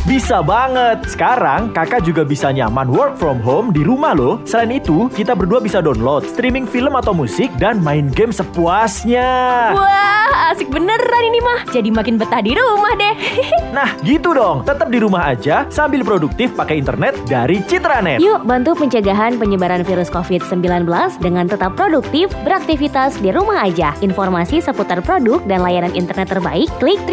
Bisa 0.05 0.45
banget. 0.45 1.01
Sekarang 1.09 1.73
kakak 1.73 2.05
juga 2.05 2.21
bisa 2.21 2.53
nyaman 2.53 2.93
work 2.93 3.17
from 3.17 3.41
home 3.41 3.73
di 3.73 3.81
rumah 3.81 4.13
loh. 4.13 4.37
Selain 4.45 4.77
itu, 4.77 5.09
kita 5.17 5.33
berdua 5.33 5.57
bisa 5.57 5.81
download, 5.81 6.29
streaming 6.29 6.69
film 6.69 6.93
atau 6.93 7.09
musik, 7.09 7.49
dan 7.57 7.81
main 7.81 8.13
game 8.13 8.29
sepuasnya. 8.29 9.73
Wah, 9.73 10.53
asik 10.53 10.69
beneran 10.69 11.23
ini 11.25 11.39
mah. 11.41 11.65
Jadi 11.73 11.89
makin 11.89 12.21
betah 12.21 12.45
di 12.45 12.53
rumah 12.53 12.93
deh. 12.95 13.15
Nah, 13.75 13.91
gitu 14.07 14.31
dong. 14.31 14.63
Tetap 14.63 14.87
di 14.87 15.03
rumah 15.03 15.27
aja 15.35 15.67
sambil 15.67 15.99
produktif 15.99 16.55
pakai 16.55 16.79
internet 16.79 17.11
dari 17.27 17.59
Citranet. 17.67 18.23
Yuk 18.23 18.47
bantu 18.47 18.71
pencegahan 18.71 19.35
penyebaran 19.35 19.83
virus 19.83 20.07
COVID-19 20.07 20.87
dengan 21.19 21.43
tetap 21.51 21.75
produktif 21.75 22.31
beraktivitas 22.47 23.19
di 23.19 23.35
rumah 23.35 23.67
aja. 23.67 23.91
Informasi 23.99 24.63
seputar 24.63 25.03
produk 25.03 25.43
dan 25.43 25.59
layanan 25.59 25.91
internet 25.91 26.31
terbaik, 26.31 26.71
klik 26.79 27.03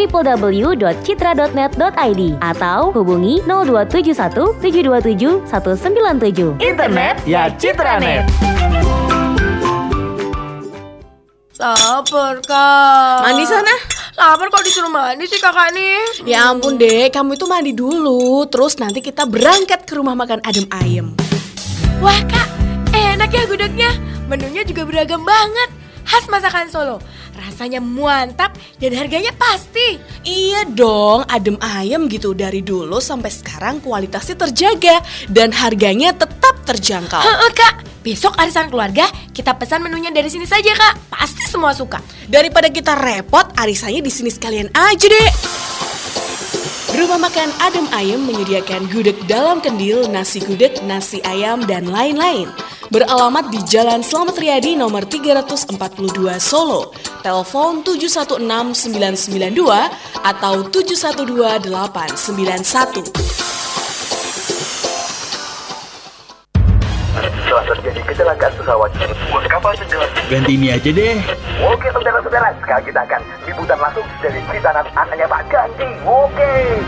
www.citra.net.id 1.63 2.23
atau 2.43 2.91
hubungi 2.91 3.39
0271 3.47 4.59
727 4.59 5.47
197. 5.47 6.59
Internet 6.59 7.15
ya 7.29 7.47
Citranet. 7.55 8.27
Lapar 11.63 12.43
kak 12.43 13.23
Mandi 13.23 13.45
sana. 13.47 13.75
Lapar 14.19 14.51
kok 14.51 14.67
disuruh 14.67 14.91
mandi 14.91 15.25
sih 15.25 15.39
kakak 15.39 15.73
nih 15.73 16.27
Ya 16.29 16.51
ampun 16.51 16.77
deh, 16.77 17.09
kamu 17.09 17.39
itu 17.39 17.47
mandi 17.47 17.73
dulu. 17.73 18.45
Terus 18.51 18.77
nanti 18.83 18.99
kita 18.99 19.25
berangkat 19.25 19.87
ke 19.87 19.95
rumah 19.95 20.19
makan 20.19 20.43
adem 20.43 20.67
ayem. 20.83 21.15
Wah 22.03 22.19
kak, 22.27 22.49
enak 22.91 23.31
ya 23.31 23.47
gudegnya 23.47 23.95
Menunya 24.27 24.67
juga 24.67 24.83
beragam 24.83 25.23
banget 25.23 25.82
Khas 26.07 26.27
masakan 26.29 26.69
Solo 26.69 26.97
Rasanya 27.33 27.81
mantap 27.81 28.55
dan 28.79 28.93
harganya 28.95 29.33
pasti 29.35 29.97
Iya 30.23 30.69
dong, 30.69 31.25
adem 31.27 31.57
ayem 31.61 32.07
gitu 32.07 32.37
dari 32.37 32.61
dulu 32.61 33.01
sampai 33.01 33.33
sekarang 33.33 33.81
kualitasnya 33.81 34.37
terjaga 34.37 35.01
dan 35.33 35.51
harganya 35.51 36.15
tetap 36.15 36.61
terjangkau. 36.63 37.23
Heeh 37.25 37.53
kak, 37.57 37.75
besok 38.07 38.39
arisan 38.39 38.71
keluarga 38.71 39.09
kita 39.33 39.57
pesan 39.57 39.83
menunya 39.83 40.15
dari 40.15 40.31
sini 40.31 40.47
saja 40.47 40.71
kak 40.77 41.11
Pasti 41.11 41.43
semua 41.49 41.75
suka 41.75 41.99
Daripada 42.29 42.71
kita 42.71 42.95
repot, 42.95 43.49
arisannya 43.59 44.05
di 44.05 44.13
sini 44.13 44.31
sekalian 44.31 44.71
aja 44.73 45.07
deh. 45.09 45.31
Rumah 46.93 47.17
makan 47.17 47.49
Adem 47.65 47.89
Ayem 47.97 48.21
menyediakan 48.29 48.85
gudeg 48.93 49.17
dalam 49.25 49.65
kendil, 49.65 50.05
nasi 50.13 50.45
gudeg, 50.45 50.77
nasi 50.85 51.25
ayam, 51.25 51.65
dan 51.65 51.89
lain-lain. 51.89 52.53
Beralamat 52.93 53.49
di 53.49 53.57
Jalan 53.65 54.05
Slamet 54.05 54.37
Riyadi 54.37 54.77
nomor 54.77 55.09
342 55.09 55.81
Solo. 56.37 56.93
Telepon 57.25 57.81
716992 57.81 59.49
atau 60.21 60.69
712891. 60.69 63.42
Telah 67.53 67.69
terjadi 67.69 68.01
kecelakaan 68.09 68.53
pesawat 68.57 68.89
sebuah 68.97 69.45
kapal 69.45 69.77
tenggelam. 69.77 70.09
Ganti 70.33 70.57
ini 70.57 70.73
aja 70.73 70.89
deh. 70.89 71.21
Oke 71.61 71.85
saudara-saudara, 71.93 72.49
sekarang 72.65 72.85
kita 72.89 73.01
akan 73.05 73.21
liputan 73.45 73.77
langsung 73.77 74.09
dari 74.25 74.41
Citanat 74.49 74.89
anaknya 74.97 75.29
Pak 75.29 75.53
Ganti. 75.53 75.85
Oke. 76.09 76.81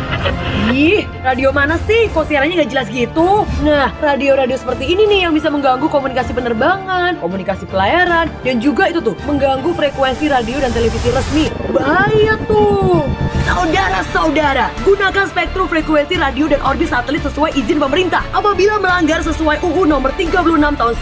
Ih, 0.72 1.05
radio 1.20 1.53
mana 1.53 1.77
sih? 1.85 2.09
Kok 2.09 2.24
siarannya 2.24 2.64
nggak 2.64 2.72
jelas 2.72 2.88
gitu? 2.88 3.44
Nah, 3.61 3.92
radio-radio 4.00 4.57
seperti 4.57 4.88
ini 4.88 5.05
nih 5.05 5.29
yang 5.29 5.37
bisa 5.37 5.53
mengganggu 5.53 5.85
komunikasi 5.85 6.33
penerbangan, 6.33 7.20
komunikasi 7.20 7.68
pelayaran, 7.68 8.33
dan 8.40 8.57
juga 8.57 8.88
itu 8.88 9.05
tuh, 9.05 9.12
mengganggu 9.29 9.68
frekuensi 9.68 10.33
radio 10.33 10.64
dan 10.64 10.72
televisi 10.72 11.12
resmi. 11.12 11.53
Bahaya 11.77 12.40
tuh! 12.48 13.05
Saudara-saudara, 13.44 14.72
gunakan 14.88 15.29
spektrum 15.29 15.68
frekuensi 15.68 16.16
radio 16.16 16.48
dan 16.48 16.64
orbit 16.64 16.88
satelit 16.88 17.20
sesuai 17.29 17.53
izin 17.53 17.77
pemerintah. 17.77 18.24
Apabila 18.33 18.81
melanggar 18.81 19.20
sesuai 19.20 19.61
UU 19.61 19.85
nomor 19.85 20.16
36 20.55 20.79
tahun 20.79 20.95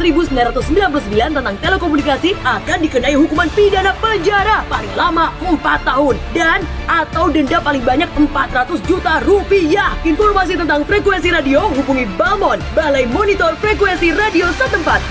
1999 0.57 1.37
tentang 1.37 1.57
telekomunikasi, 1.61 2.33
akan 2.41 2.79
dikenai 2.81 3.13
hukuman 3.13 3.49
pidana 3.53 3.93
penjara 4.01 4.65
paling 4.65 4.93
lama 4.97 5.29
4 5.45 5.61
tahun 5.85 6.17
dan 6.33 6.65
atau 6.89 7.29
denda 7.29 7.61
paling 7.61 7.85
banyak 7.85 8.09
400 8.17 8.81
juta 8.89 9.21
rupiah. 9.29 9.93
Informasi 10.09 10.57
tentang 10.57 10.89
frekuensi 10.89 11.29
radio 11.29 11.69
hubungi 11.69 12.09
Balmon, 12.17 12.65
Balai 12.73 13.05
Monitor 13.05 13.53
Frekuensi 13.61 14.17
Radio 14.17 14.49
setempat. 14.57 15.05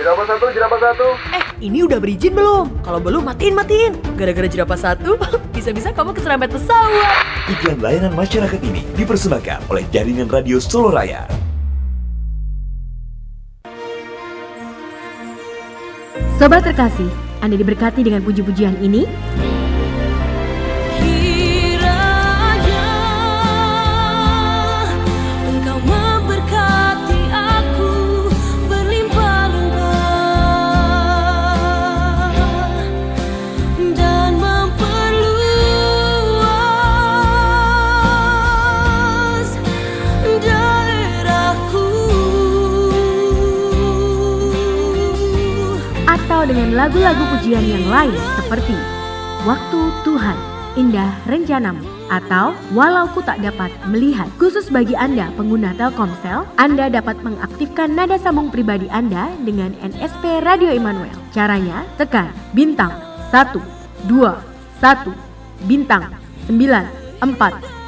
Jerapah 0.00 0.24
satu, 0.26 0.46
jerapah 0.50 0.78
satu. 0.80 1.06
Eh, 1.34 1.44
ini 1.68 1.84
udah 1.84 2.00
berizin 2.00 2.34
belum? 2.34 2.82
Kalau 2.82 2.98
belum, 2.98 3.26
matiin, 3.26 3.54
matiin. 3.54 3.92
Gara-gara 4.16 4.48
jerapah 4.48 4.78
satu, 4.80 5.20
bisa-bisa 5.56 5.92
kamu 5.92 6.16
keserempet 6.16 6.50
pesawat. 6.56 7.14
Iklan 7.52 7.78
layanan 7.84 8.16
masyarakat 8.16 8.60
ini 8.64 8.82
dipersembahkan 8.96 9.68
oleh 9.68 9.84
Jaringan 9.92 10.30
Radio 10.32 10.56
Solo 10.56 10.90
Raya. 10.90 11.28
Sobat 16.34 16.66
terkasih, 16.66 17.06
Anda 17.46 17.54
diberkati 17.54 18.02
dengan 18.02 18.18
puji-pujian 18.26 18.82
ini? 18.82 19.06
Lagu-lagu 46.84 47.24
pujian 47.32 47.64
yang 47.64 47.88
lain 47.88 48.12
seperti 48.36 48.76
Waktu 49.48 49.80
Tuhan, 50.04 50.36
Indah 50.76 51.16
Rencanamu, 51.24 51.80
atau 52.12 52.52
Walau 52.76 53.08
Ku 53.12 53.24
Tak 53.24 53.40
Dapat 53.40 53.72
Melihat. 53.88 54.28
Khusus 54.36 54.68
bagi 54.68 54.92
Anda 54.92 55.32
pengguna 55.32 55.72
Telkomsel, 55.80 56.44
Anda 56.60 56.92
dapat 56.92 57.24
mengaktifkan 57.24 57.96
nada 57.96 58.20
sambung 58.20 58.52
pribadi 58.52 58.84
Anda 58.92 59.32
dengan 59.48 59.72
NSP 59.80 60.44
Radio 60.44 60.76
Immanuel. 60.76 61.12
Caranya, 61.32 61.88
tekan 61.96 62.28
bintang 62.52 62.92
1, 63.32 63.56
2, 64.04 64.12
1, 64.84 65.64
bintang 65.64 66.12
9, 66.52 66.52
4, 67.24 67.32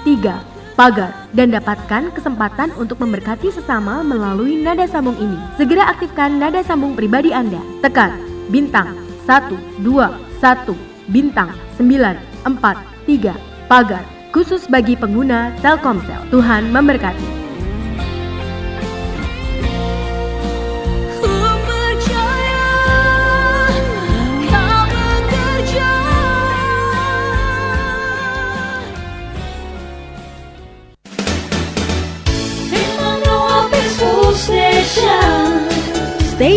3, 0.09 0.57
pagar 0.77 1.13
dan 1.33 1.53
dapatkan 1.53 2.13
kesempatan 2.17 2.73
untuk 2.81 3.01
memberkati 3.01 3.49
sesama 3.49 4.01
melalui 4.01 4.61
nada 4.61 4.89
sambung 4.89 5.17
ini. 5.21 5.37
Segera 5.57 5.89
aktifkan 5.93 6.37
nada 6.41 6.65
sambung 6.65 6.97
pribadi 6.97 7.33
Anda. 7.33 7.61
Tekan 7.81 8.26
bintang 8.49 8.95
1, 9.27 9.83
2, 9.83 10.11
1, 10.41 11.13
bintang 11.13 11.51
9, 11.79 12.19
4, 12.45 12.79
3, 13.07 13.35
pagar. 13.71 14.05
Khusus 14.35 14.69
bagi 14.69 14.99
pengguna 14.99 15.55
Telkomsel. 15.65 16.29
Tuhan 16.29 16.69
memberkati. 16.69 17.36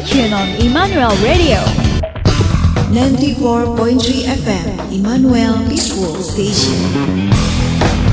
Station 0.02 0.32
on 0.34 0.48
Emmanuel 0.62 1.10
Radio. 1.22 1.58
94.3 2.92 4.24
FM 4.24 4.94
Emmanuel 4.94 5.68
Peaceful 5.68 6.16
Station. 6.24 8.09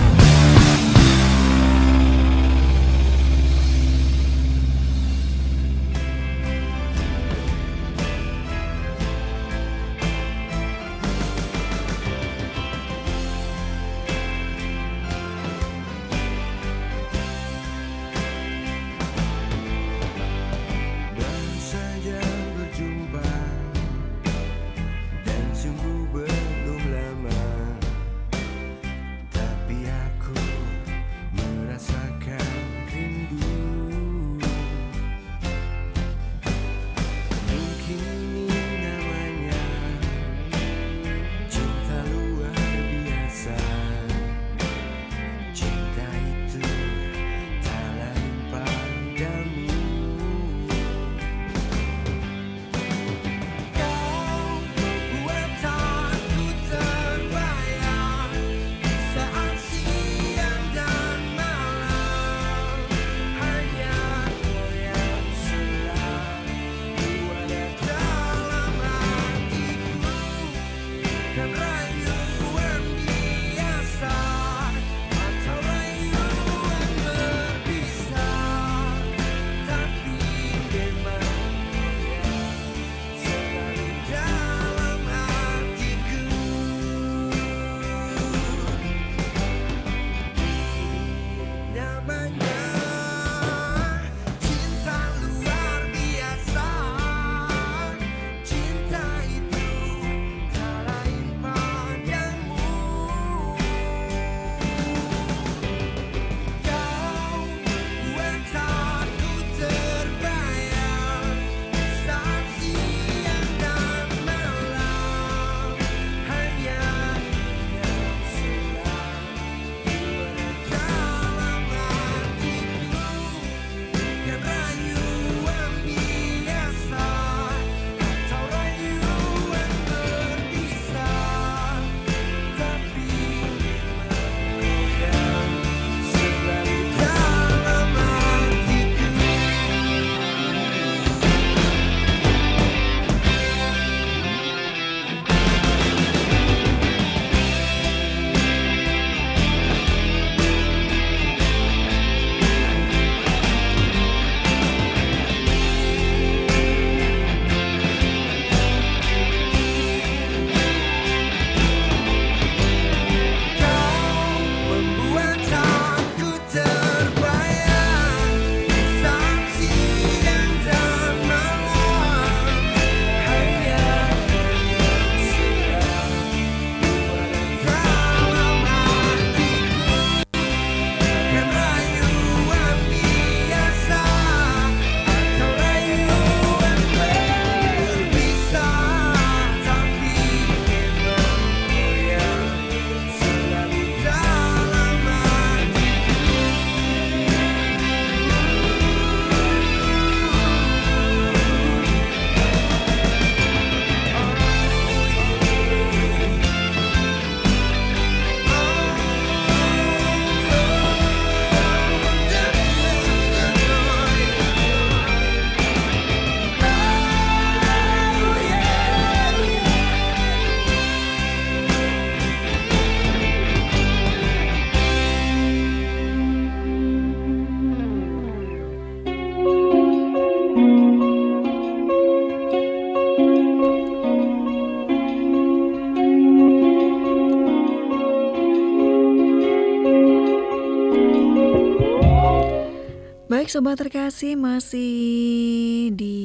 Sobat 243.57 243.81
terkasih 243.81 244.37
masih 244.37 245.89
di 245.97 246.19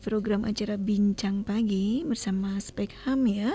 program 0.00 0.48
acara 0.48 0.80
Bincang 0.80 1.44
Pagi 1.44 2.00
bersama 2.08 2.56
Spekham 2.56 3.28
ya 3.28 3.52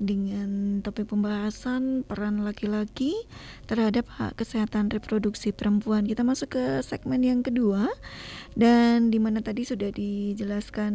dengan 0.00 0.80
topik 0.80 1.12
pembahasan 1.12 2.00
peran 2.08 2.40
laki-laki 2.40 3.12
terhadap 3.68 4.08
hak 4.08 4.40
kesehatan 4.40 4.88
reproduksi 4.88 5.52
perempuan. 5.52 6.08
Kita 6.08 6.24
masuk 6.24 6.56
ke 6.56 6.64
segmen 6.80 7.20
yang 7.20 7.44
kedua 7.44 7.92
dan 8.56 9.12
di 9.12 9.20
mana 9.20 9.44
tadi 9.44 9.68
sudah 9.68 9.92
dijelaskan 9.92 10.94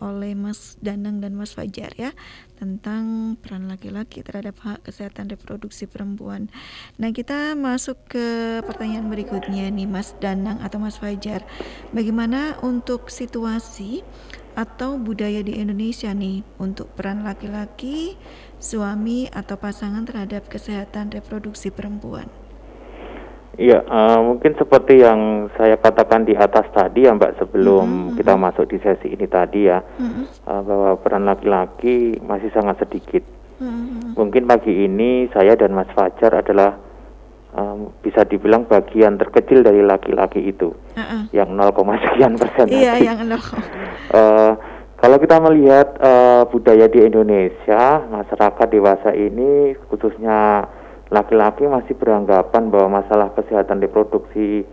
oleh 0.00 0.32
Mas 0.32 0.80
Danang 0.80 1.20
dan 1.20 1.36
Mas 1.36 1.52
Fajar 1.52 1.92
ya 2.00 2.16
tentang 2.56 3.36
peran 3.44 3.68
laki-laki 3.68 4.24
terhadap 4.24 4.56
hak 4.64 4.88
kesehatan 4.88 5.28
reproduksi 5.28 5.84
perempuan. 5.84 6.48
Nah, 6.96 7.12
kita 7.12 7.52
masuk 7.52 8.00
ke 8.08 8.58
pertanyaan 8.64 9.12
berikutnya 9.12 9.68
nih 9.68 9.84
Mas 9.84 10.16
Danang 10.16 10.64
atau 10.64 10.80
Mas 10.80 10.96
Fajar. 10.96 11.44
Bagaimana 11.92 12.56
untuk 12.64 13.12
situasi 13.12 14.00
atau 14.56 14.96
budaya 14.96 15.44
di 15.44 15.60
Indonesia 15.60 16.10
nih 16.10 16.40
untuk 16.56 16.88
peran 16.96 17.22
laki-laki, 17.22 18.16
suami 18.58 19.28
atau 19.28 19.60
pasangan 19.60 20.08
terhadap 20.08 20.48
kesehatan 20.48 21.12
reproduksi 21.12 21.68
perempuan? 21.68 22.47
Iya, 23.58 23.82
eh, 23.82 24.18
mungkin 24.22 24.54
seperti 24.54 25.02
yang 25.02 25.50
saya 25.58 25.74
katakan 25.82 26.22
di 26.22 26.38
atas 26.38 26.70
tadi 26.70 27.10
ya 27.10 27.12
Mbak 27.18 27.42
sebelum 27.42 28.14
kita 28.14 28.38
masuk 28.38 28.70
di 28.70 28.78
sesi 28.78 29.10
ini 29.10 29.26
tadi 29.26 29.66
ya, 29.66 29.82
eh, 29.98 30.60
bahwa 30.62 30.94
peran 31.02 31.26
laki-laki 31.26 32.22
masih 32.22 32.54
sangat 32.54 32.78
sedikit. 32.86 33.26
Mungkin 34.14 34.46
pagi 34.46 34.86
ini 34.86 35.26
saya 35.34 35.58
dan 35.58 35.74
Mas 35.74 35.90
Fajar 35.90 36.30
adalah 36.30 36.78
em, 37.58 37.90
bisa 38.06 38.22
dibilang 38.22 38.70
bagian 38.70 39.18
terkecil 39.18 39.66
dari 39.66 39.82
laki-laki 39.82 40.38
itu, 40.46 40.70
yang 41.34 41.58
0, 41.58 41.98
sekian 41.98 42.38
persen. 42.38 42.70
Iya, 42.70 42.94
tadi. 42.94 43.06
yang 43.06 43.18
nol. 43.26 43.42
Eh, 44.08 44.52
kalau 44.96 45.20
kita 45.20 45.36
melihat 45.36 46.00
eh, 46.00 46.42
budaya 46.48 46.88
di 46.88 47.04
Indonesia, 47.04 48.00
masyarakat 48.08 48.66
dewasa 48.72 49.12
ini 49.12 49.76
khususnya 49.92 50.64
laki-laki 51.08 51.64
masih 51.64 51.96
beranggapan 51.96 52.68
bahwa 52.68 53.00
masalah 53.00 53.32
kesehatan 53.32 53.80
reproduksi 53.80 54.64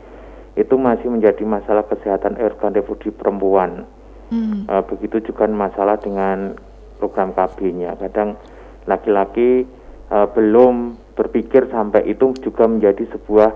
itu 0.56 0.76
masih 0.80 1.12
menjadi 1.12 1.44
masalah 1.44 1.84
kesehatan 1.88 2.40
organ 2.40 2.76
reproduksi 2.76 3.12
perempuan. 3.12 3.88
Hmm. 4.32 4.68
Eh, 4.68 4.84
begitu 4.88 5.32
juga 5.32 5.48
masalah 5.48 6.00
dengan 6.00 6.56
program 7.00 7.36
KB-nya. 7.36 7.96
Kadang 8.00 8.40
laki-laki 8.88 9.68
eh, 10.12 10.28
belum 10.32 10.96
berpikir 11.16 11.72
sampai 11.72 12.08
itu 12.08 12.36
juga 12.44 12.68
menjadi 12.68 13.08
sebuah 13.16 13.52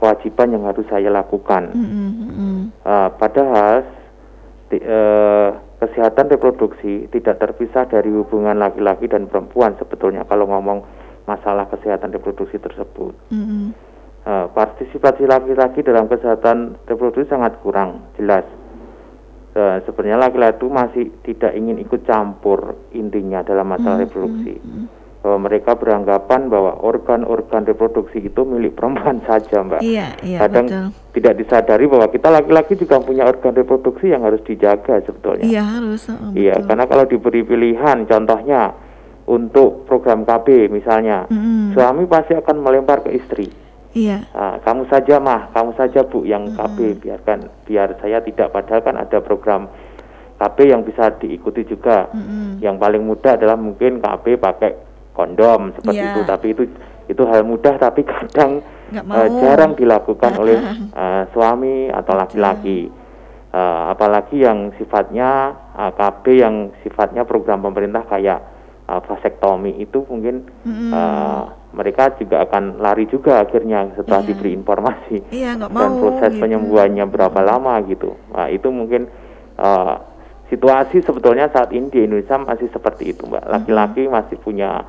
kewajiban 0.00 0.56
yang 0.56 0.64
harus 0.64 0.84
saya 0.88 1.12
lakukan. 1.12 1.72
Eh, 2.84 3.08
padahal 3.20 3.84
ti- 4.72 4.80
eh, 4.80 5.50
kesehatan 5.80 6.28
reproduksi 6.28 7.08
tidak 7.08 7.40
terpisah 7.40 7.88
dari 7.88 8.12
hubungan 8.12 8.60
laki-laki 8.60 9.08
dan 9.08 9.28
perempuan 9.28 9.76
sebetulnya 9.80 10.28
kalau 10.28 10.48
ngomong 10.48 10.84
masalah 11.30 11.70
kesehatan 11.70 12.10
reproduksi 12.10 12.58
tersebut. 12.58 13.14
Eh, 14.20 14.46
partisipasi 14.52 15.24
laki-laki 15.24 15.80
dalam 15.80 16.04
kesehatan 16.04 16.76
reproduksi 16.84 17.30
sangat 17.30 17.56
kurang 17.62 18.10
jelas. 18.18 18.44
Eh, 19.50 19.76
sebenarnya 19.82 20.20
laki-laki 20.20 20.60
itu 20.60 20.66
masih 20.68 21.04
tidak 21.24 21.52
ingin 21.56 21.80
ikut 21.80 22.04
campur 22.04 22.76
intinya 22.92 23.40
dalam 23.40 23.66
masalah 23.66 24.02
reproduksi. 24.02 24.60
Bahwa 25.20 25.48
mereka 25.48 25.76
beranggapan 25.76 26.48
bahwa 26.48 26.80
organ-organ 26.80 27.64
reproduksi 27.64 28.24
itu 28.24 28.40
milik 28.44 28.76
perempuan 28.76 29.20
saja, 29.28 29.60
Mbak. 29.60 29.80
Iya, 29.80 30.16
iya, 30.20 30.38
Kadang 30.44 30.64
betul. 30.68 30.86
tidak 31.12 31.34
disadari 31.40 31.84
bahwa 31.88 32.06
kita 32.08 32.28
laki-laki 32.28 32.72
juga 32.76 32.96
punya 33.00 33.24
organ 33.24 33.52
reproduksi 33.52 34.12
yang 34.12 34.24
harus 34.24 34.40
dijaga 34.44 35.00
sebetulnya. 35.00 35.44
Iya 35.44 35.62
harus. 35.64 36.08
oh, 36.08 36.32
Iya, 36.32 36.60
betul. 36.60 36.66
karena 36.72 36.84
kalau 36.88 37.04
diberi 37.04 37.40
pilihan, 37.40 38.04
contohnya 38.04 38.60
untuk 39.30 39.86
program 39.86 40.26
KB 40.26 40.66
misalnya, 40.66 41.30
Mm-mm. 41.30 41.70
suami 41.70 42.02
pasti 42.10 42.34
akan 42.34 42.56
melempar 42.58 43.06
ke 43.06 43.14
istri. 43.14 43.46
Iya. 43.90 44.26
Ah, 44.34 44.58
kamu 44.62 44.86
saja 44.86 45.18
mah, 45.18 45.50
kamu 45.54 45.74
saja 45.74 46.02
bu 46.06 46.22
yang 46.26 46.50
KB 46.54 46.98
biarkan 46.98 47.46
biar 47.66 47.94
saya 48.02 48.18
tidak. 48.22 48.50
Padahal 48.50 48.82
kan 48.82 48.94
ada 48.98 49.18
program 49.18 49.66
KB 50.38 50.58
yang 50.66 50.82
bisa 50.82 51.10
diikuti 51.18 51.66
juga. 51.66 52.06
Yang 52.58 52.76
paling 52.78 53.02
mudah 53.02 53.34
adalah 53.34 53.58
mungkin 53.58 53.98
KB 53.98 54.38
pakai 54.38 54.72
kondom 55.14 55.74
seperti 55.74 56.02
Iya. 56.02 56.10
itu. 56.14 56.20
Tapi 56.22 56.46
itu 56.54 56.62
itu 57.10 57.22
hal 57.26 57.42
mudah 57.42 57.74
tapi 57.82 58.06
kadang 58.06 58.62
mau. 58.94 59.26
jarang 59.42 59.74
dilakukan 59.74 60.32
oleh 60.38 60.58
eh, 61.02 61.22
suami 61.34 61.90
atau 61.90 62.14
laki-laki. 62.14 62.86
Eh, 63.50 63.82
apalagi 63.90 64.46
yang 64.46 64.70
sifatnya 64.78 65.50
eh, 65.74 65.92
KB 65.98 66.24
yang 66.38 66.54
sifatnya 66.86 67.26
program 67.26 67.58
pemerintah 67.66 68.06
kayak 68.06 68.38
eh, 68.90 69.00
vasektomi 69.06 69.78
itu 69.78 70.02
mungkin 70.04 70.50
eh, 70.66 71.42
mereka 71.70 72.10
juga 72.18 72.42
akan 72.42 72.82
lari 72.82 73.06
juga 73.06 73.40
akhirnya 73.40 73.94
setelah 73.94 74.26
diberi 74.26 74.50
informasi 74.52 75.22
Iya, 75.30 75.54
nggak 75.54 75.70
dan 75.70 75.86
mau, 75.88 76.00
proses 76.02 76.34
gitu. 76.34 76.42
penyembuhannya 76.42 77.06
berapa 77.06 77.40
lama 77.40 77.78
gitu. 77.86 78.18
Nah, 78.34 78.50
itu 78.50 78.66
mungkin 78.68 79.06
eh, 79.54 79.94
situasi 80.46 80.98
sebetulnya 81.00 81.46
saat 81.46 81.70
ini 81.70 81.86
di 81.86 82.02
Indonesia 82.02 82.34
masih 82.36 82.66
seperti 82.68 83.14
itu, 83.14 83.22
Mbak. 83.22 83.44
Laki-laki 83.46 84.10
masih 84.10 84.34
punya 84.36 84.82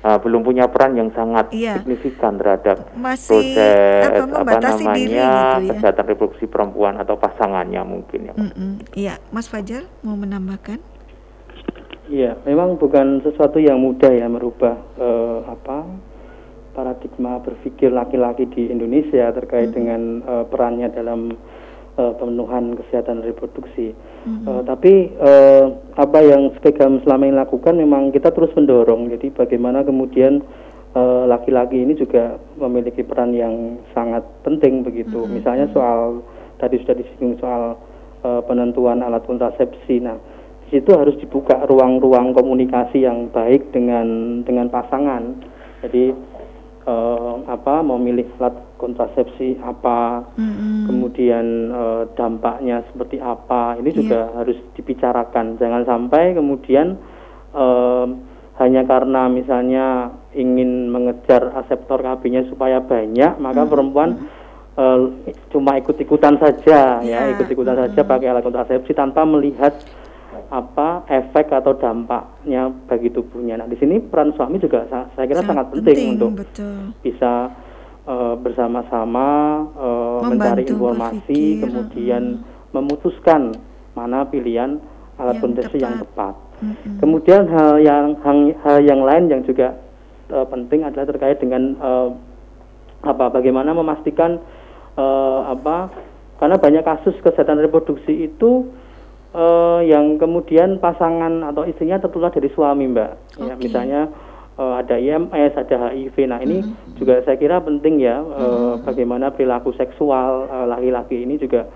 eh, 0.00 0.16
belum 0.16 0.40
punya 0.40 0.64
peran 0.64 0.96
yang 0.96 1.12
sangat 1.12 1.52
Iya. 1.52 1.76
signifikan 1.76 2.40
terhadap 2.40 2.88
Masih, 2.92 3.52
proses 3.52 4.24
apa, 4.24 4.32
namanya 4.32 4.96
diri 4.96 5.12
gitu 5.12 5.20
ya. 5.20 5.60
kesehatan 5.68 6.04
reproduksi 6.06 6.44
perempuan 6.44 6.96
atau 6.96 7.16
pasangannya 7.16 7.84
mungkin 7.84 8.20
ya. 8.24 8.32
Mbak. 8.32 8.40
Mm-mm. 8.48 8.72
Iya, 8.96 9.14
Mas 9.28 9.44
Fajar 9.44 9.84
mau 10.00 10.16
menambahkan? 10.16 10.80
Iya, 12.04 12.36
memang 12.44 12.76
bukan 12.76 13.24
sesuatu 13.24 13.56
yang 13.56 13.80
mudah 13.80 14.12
ya 14.12 14.28
merubah 14.28 14.76
eh, 15.00 15.38
apa 15.48 15.88
paradigma 16.76 17.40
berpikir 17.40 17.88
laki-laki 17.88 18.44
di 18.52 18.68
Indonesia 18.68 19.32
terkait 19.32 19.72
dengan 19.72 20.20
eh, 20.20 20.44
perannya 20.44 20.92
dalam 20.92 21.32
eh, 21.96 22.12
pemenuhan 22.20 22.76
kesehatan 22.76 23.24
reproduksi. 23.24 23.96
Eh, 24.28 24.62
tapi 24.68 25.16
eh, 25.16 25.64
apa 25.96 26.18
yang 26.20 26.52
Spegam 26.60 27.00
selama 27.08 27.24
ini 27.24 27.40
lakukan 27.40 27.72
memang 27.72 28.12
kita 28.12 28.36
terus 28.36 28.52
mendorong. 28.52 29.08
Jadi 29.08 29.32
bagaimana 29.32 29.80
kemudian 29.80 30.44
eh, 30.92 31.24
laki-laki 31.24 31.88
ini 31.88 31.96
juga 31.96 32.36
memiliki 32.60 33.00
peran 33.00 33.32
yang 33.32 33.80
sangat 33.96 34.28
penting 34.44 34.84
begitu. 34.84 35.24
Misalnya 35.24 35.72
soal 35.72 36.20
tadi 36.60 36.76
sudah 36.84 37.00
disinggung 37.00 37.40
soal 37.40 37.80
eh, 38.28 38.40
penentuan 38.44 39.00
alat 39.00 39.24
kontrasepsi. 39.24 40.04
Nah, 40.04 40.33
situ 40.74 40.90
harus 40.90 41.14
dibuka 41.22 41.62
ruang-ruang 41.70 42.34
komunikasi 42.34 43.06
yang 43.06 43.30
baik 43.30 43.70
dengan 43.70 44.42
dengan 44.42 44.66
pasangan. 44.66 45.38
Jadi 45.86 46.10
eh, 46.82 47.34
apa 47.46 47.86
memilih 47.86 48.26
alat 48.42 48.58
kontrasepsi 48.74 49.62
apa, 49.62 50.26
kemudian 50.90 51.70
eh, 51.70 52.02
dampaknya 52.18 52.82
seperti 52.90 53.22
apa, 53.22 53.78
ini 53.78 53.90
juga 53.94 54.34
harus 54.34 54.58
dibicarakan. 54.74 55.56
Jangan 55.62 55.86
sampai 55.86 56.34
kemudian 56.34 56.98
eh, 57.54 58.06
hanya 58.58 58.82
karena 58.86 59.26
misalnya 59.30 60.14
ingin 60.34 60.90
mengejar 60.90 61.54
aseptor 61.64 62.02
KB-nya 62.02 62.46
supaya 62.50 62.82
banyak, 62.82 63.38
maka 63.38 63.62
perempuan 63.64 64.26
eh, 64.74 65.00
cuma 65.54 65.78
ikut-ikutan 65.78 66.36
saja 66.42 66.98
ya, 67.00 67.20
ikut-ikutan 67.38 67.78
saja 67.78 68.00
pakai 68.02 68.26
alat 68.34 68.42
kontrasepsi 68.42 68.90
tanpa 68.90 69.22
melihat 69.22 69.72
apa 70.54 71.02
efek 71.10 71.50
atau 71.50 71.74
dampaknya 71.74 72.70
bagi 72.86 73.10
tubuhnya. 73.10 73.58
Nah, 73.58 73.66
di 73.66 73.74
sini 73.74 73.98
peran 73.98 74.30
suami 74.38 74.62
juga 74.62 74.86
sa- 74.86 75.10
saya 75.18 75.26
kira 75.26 75.42
sangat, 75.42 75.74
penting, 75.74 76.14
untuk 76.14 76.46
betul. 76.46 76.94
bisa 77.02 77.50
eh, 78.06 78.34
bersama-sama 78.38 79.26
eh, 79.74 80.20
mencari 80.30 80.62
informasi, 80.70 81.42
berpikir, 81.58 81.62
kemudian 81.66 82.22
memutuskan 82.70 83.50
mana 83.98 84.22
pilihan 84.30 84.78
alat 85.18 85.42
kontrasepsi 85.42 85.82
yang 85.82 85.98
tepat. 85.98 86.34
tepat. 86.34 86.98
Kemudian 87.02 87.50
hal 87.50 87.82
yang 87.82 88.14
hal, 88.22 88.36
hal 88.62 88.78
yang 88.82 89.00
lain 89.02 89.30
yang 89.30 89.42
juga 89.42 89.74
eh, 90.30 90.46
penting 90.46 90.86
adalah 90.86 91.06
terkait 91.10 91.42
dengan 91.42 91.74
eh, 91.74 92.08
apa 93.02 93.26
bagaimana 93.34 93.74
memastikan 93.74 94.38
eh, 94.94 95.40
apa 95.50 95.90
karena 96.38 96.56
banyak 96.58 96.82
kasus 96.82 97.14
kesehatan 97.22 97.62
reproduksi 97.62 98.30
itu 98.30 98.70
eh, 99.34 99.80
yang 99.90 100.16
kemudian 100.16 100.78
pasangan 100.78 101.42
atau 101.50 101.66
istrinya 101.66 101.98
tertular 101.98 102.30
dari 102.30 102.48
suami 102.54 102.86
mbak. 102.86 103.10
Ya 103.42 103.54
misalnya 103.58 104.08
eh, 104.56 104.74
ada 104.80 104.94
IMS 104.96 105.52
ada 105.58 105.90
HIV 105.90 106.16
nah 106.30 106.38
ini 106.38 106.62
juga 106.94 107.20
saya 107.26 107.36
kira 107.36 107.58
penting 107.60 107.98
ya 107.98 108.22
eh, 108.22 108.72
bagaimana 108.86 109.34
perilaku 109.34 109.74
seksual 109.74 110.46
eh, 110.46 110.66
laki-laki 110.70 111.26
ini 111.26 111.34
juga 111.36 111.66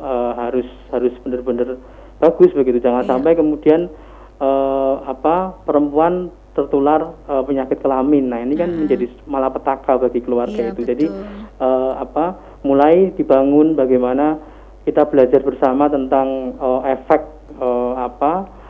eh, 0.00 0.32
harus 0.40 0.66
harus 0.90 1.12
benar-benar 1.22 1.76
bagus 2.18 2.50
begitu. 2.56 2.80
Jangan 2.80 3.04
sampai 3.04 3.36
kemudian 3.36 3.92
eh, 4.40 4.94
apa 5.04 5.60
perempuan 5.68 6.32
tertular 6.52 7.16
eh, 7.28 7.42
penyakit 7.44 7.80
kelamin. 7.80 8.28
Nah 8.28 8.40
ini 8.40 8.56
kan 8.56 8.68
menjadi 8.72 9.08
malapetaka 9.28 10.00
bagi 10.00 10.20
keluarga 10.24 10.72
itu. 10.72 10.84
jadi 10.84 11.06
eh, 11.60 11.92
apa 12.00 12.40
mulai 12.62 13.10
dibangun 13.16 13.74
bagaimana 13.74 14.38
kita 14.82 15.06
belajar 15.06 15.40
bersama 15.42 15.86
tentang 15.86 16.58
eh, 16.58 16.80
efek 16.98 17.22
eh, 17.58 17.94
apa 17.98 18.62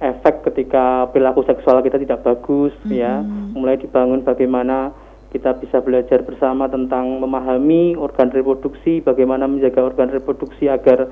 efek 0.00 0.48
ketika 0.48 1.12
perilaku 1.12 1.44
seksual 1.44 1.84
kita 1.84 2.00
tidak 2.00 2.24
bagus 2.24 2.72
ya. 2.88 3.20
Mulai 3.52 3.76
dibangun 3.76 4.24
bagaimana 4.24 4.96
kita 5.30 5.54
bisa 5.60 5.78
belajar 5.78 6.24
bersama 6.26 6.66
tentang 6.66 7.20
memahami 7.22 7.94
organ 7.94 8.32
reproduksi 8.32 9.04
bagaimana 9.04 9.46
menjaga 9.46 9.84
organ 9.84 10.10
reproduksi 10.10 10.66
agar 10.66 11.06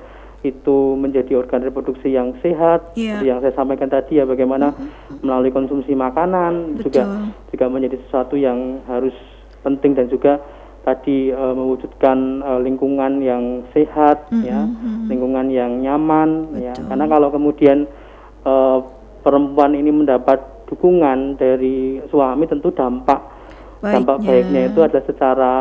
itu 0.46 0.94
menjadi 0.94 1.34
organ 1.34 1.62
reproduksi 1.66 2.14
yang 2.14 2.34
sehat. 2.40 2.94
Iya. 2.94 3.18
seperti 3.20 3.26
yang 3.28 3.40
saya 3.42 3.54
sampaikan 3.54 3.90
tadi 3.90 4.22
ya 4.22 4.24
bagaimana 4.26 4.74
melalui 5.22 5.50
konsumsi 5.50 5.92
makanan 5.92 6.78
juga 6.82 7.28
juga 7.50 7.66
menjadi 7.68 7.98
sesuatu 8.06 8.38
yang 8.38 8.82
harus 8.86 9.14
penting 9.62 9.98
dan 9.98 10.06
juga 10.06 10.38
tadi 10.88 11.28
eh, 11.28 11.52
mewujudkan 11.52 12.18
eh, 12.40 12.60
lingkungan 12.64 13.20
yang 13.20 13.44
sehat 13.70 14.32
ya. 14.40 14.64
lingkungan 15.06 15.52
yang 15.52 15.84
nyaman 15.84 16.56
ya. 16.56 16.72
Karena 16.72 17.04
kalau 17.04 17.28
kemudian 17.28 17.84
eh, 18.42 18.78
perempuan 19.20 19.76
ini 19.76 19.92
mendapat 19.92 20.40
dukungan 20.68 21.36
dari 21.36 22.00
suami 22.08 22.44
tentu 22.44 22.72
dampak 22.72 23.20
dampak 23.80 24.20
Baiknya. 24.20 24.28
baiknya 24.28 24.62
itu 24.68 24.80
adalah 24.82 25.04
secara 25.06 25.52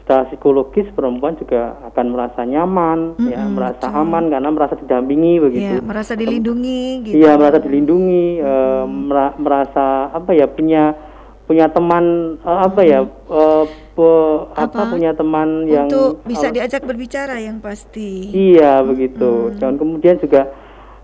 secara 0.00 0.24
psikologis 0.32 0.88
perempuan 0.96 1.36
juga 1.36 1.76
akan 1.84 2.06
merasa 2.16 2.40
nyaman 2.40 3.20
ya 3.28 3.44
merasa 3.44 3.92
aman 3.92 4.32
karena 4.32 4.48
merasa 4.48 4.72
didampingi 4.72 5.36
begitu. 5.36 5.74
Ya, 5.76 5.84
merasa 5.84 6.16
dilindungi 6.16 6.80
gitu. 7.04 7.14
Iya 7.20 7.36
merasa 7.36 7.60
dilindungi, 7.60 8.40
eh, 8.40 8.84
mera- 8.88 9.36
merasa 9.36 10.08
apa 10.08 10.32
ya 10.32 10.48
punya 10.48 10.96
punya 11.44 11.68
teman 11.68 12.04
eh, 12.40 12.60
apa 12.64 12.80
ya 12.88 13.04
eh, 13.04 13.64
pe- 13.98 14.46
apa, 14.54 14.70
Apa? 14.78 14.94
punya 14.94 15.10
teman 15.10 15.66
yang 15.66 15.90
Untuk 15.90 16.22
bisa 16.22 16.48
diajak 16.48 16.80
berbicara 16.80 17.36
yang 17.36 17.58
pasti. 17.58 18.30
iya 18.30 18.78
begitu 18.80 19.50
dan 19.52 19.74
kemudian 19.74 20.14
juga 20.16 20.46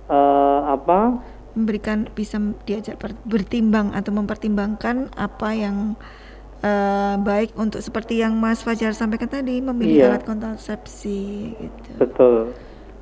eh, 0.07 0.61
apa 0.65 1.19
memberikan 1.53 2.07
bisa 2.09 2.39
diajak 2.65 2.95
bertimbang 3.25 3.91
atau 3.91 4.11
mempertimbangkan 4.11 5.11
apa 5.13 5.49
yang 5.51 5.99
eh, 6.61 7.17
baik 7.17 7.55
untuk 7.55 7.79
seperti 7.79 8.19
yang 8.19 8.35
Mas 8.35 8.63
Fajar 8.63 8.91
sampaikan 8.93 9.27
tadi 9.29 9.59
memilih 9.59 9.95
Iya. 9.97 10.07
alat 10.09 10.23
kontrasepsi 10.23 11.21
gitu. 11.53 11.89
betul 11.97 12.35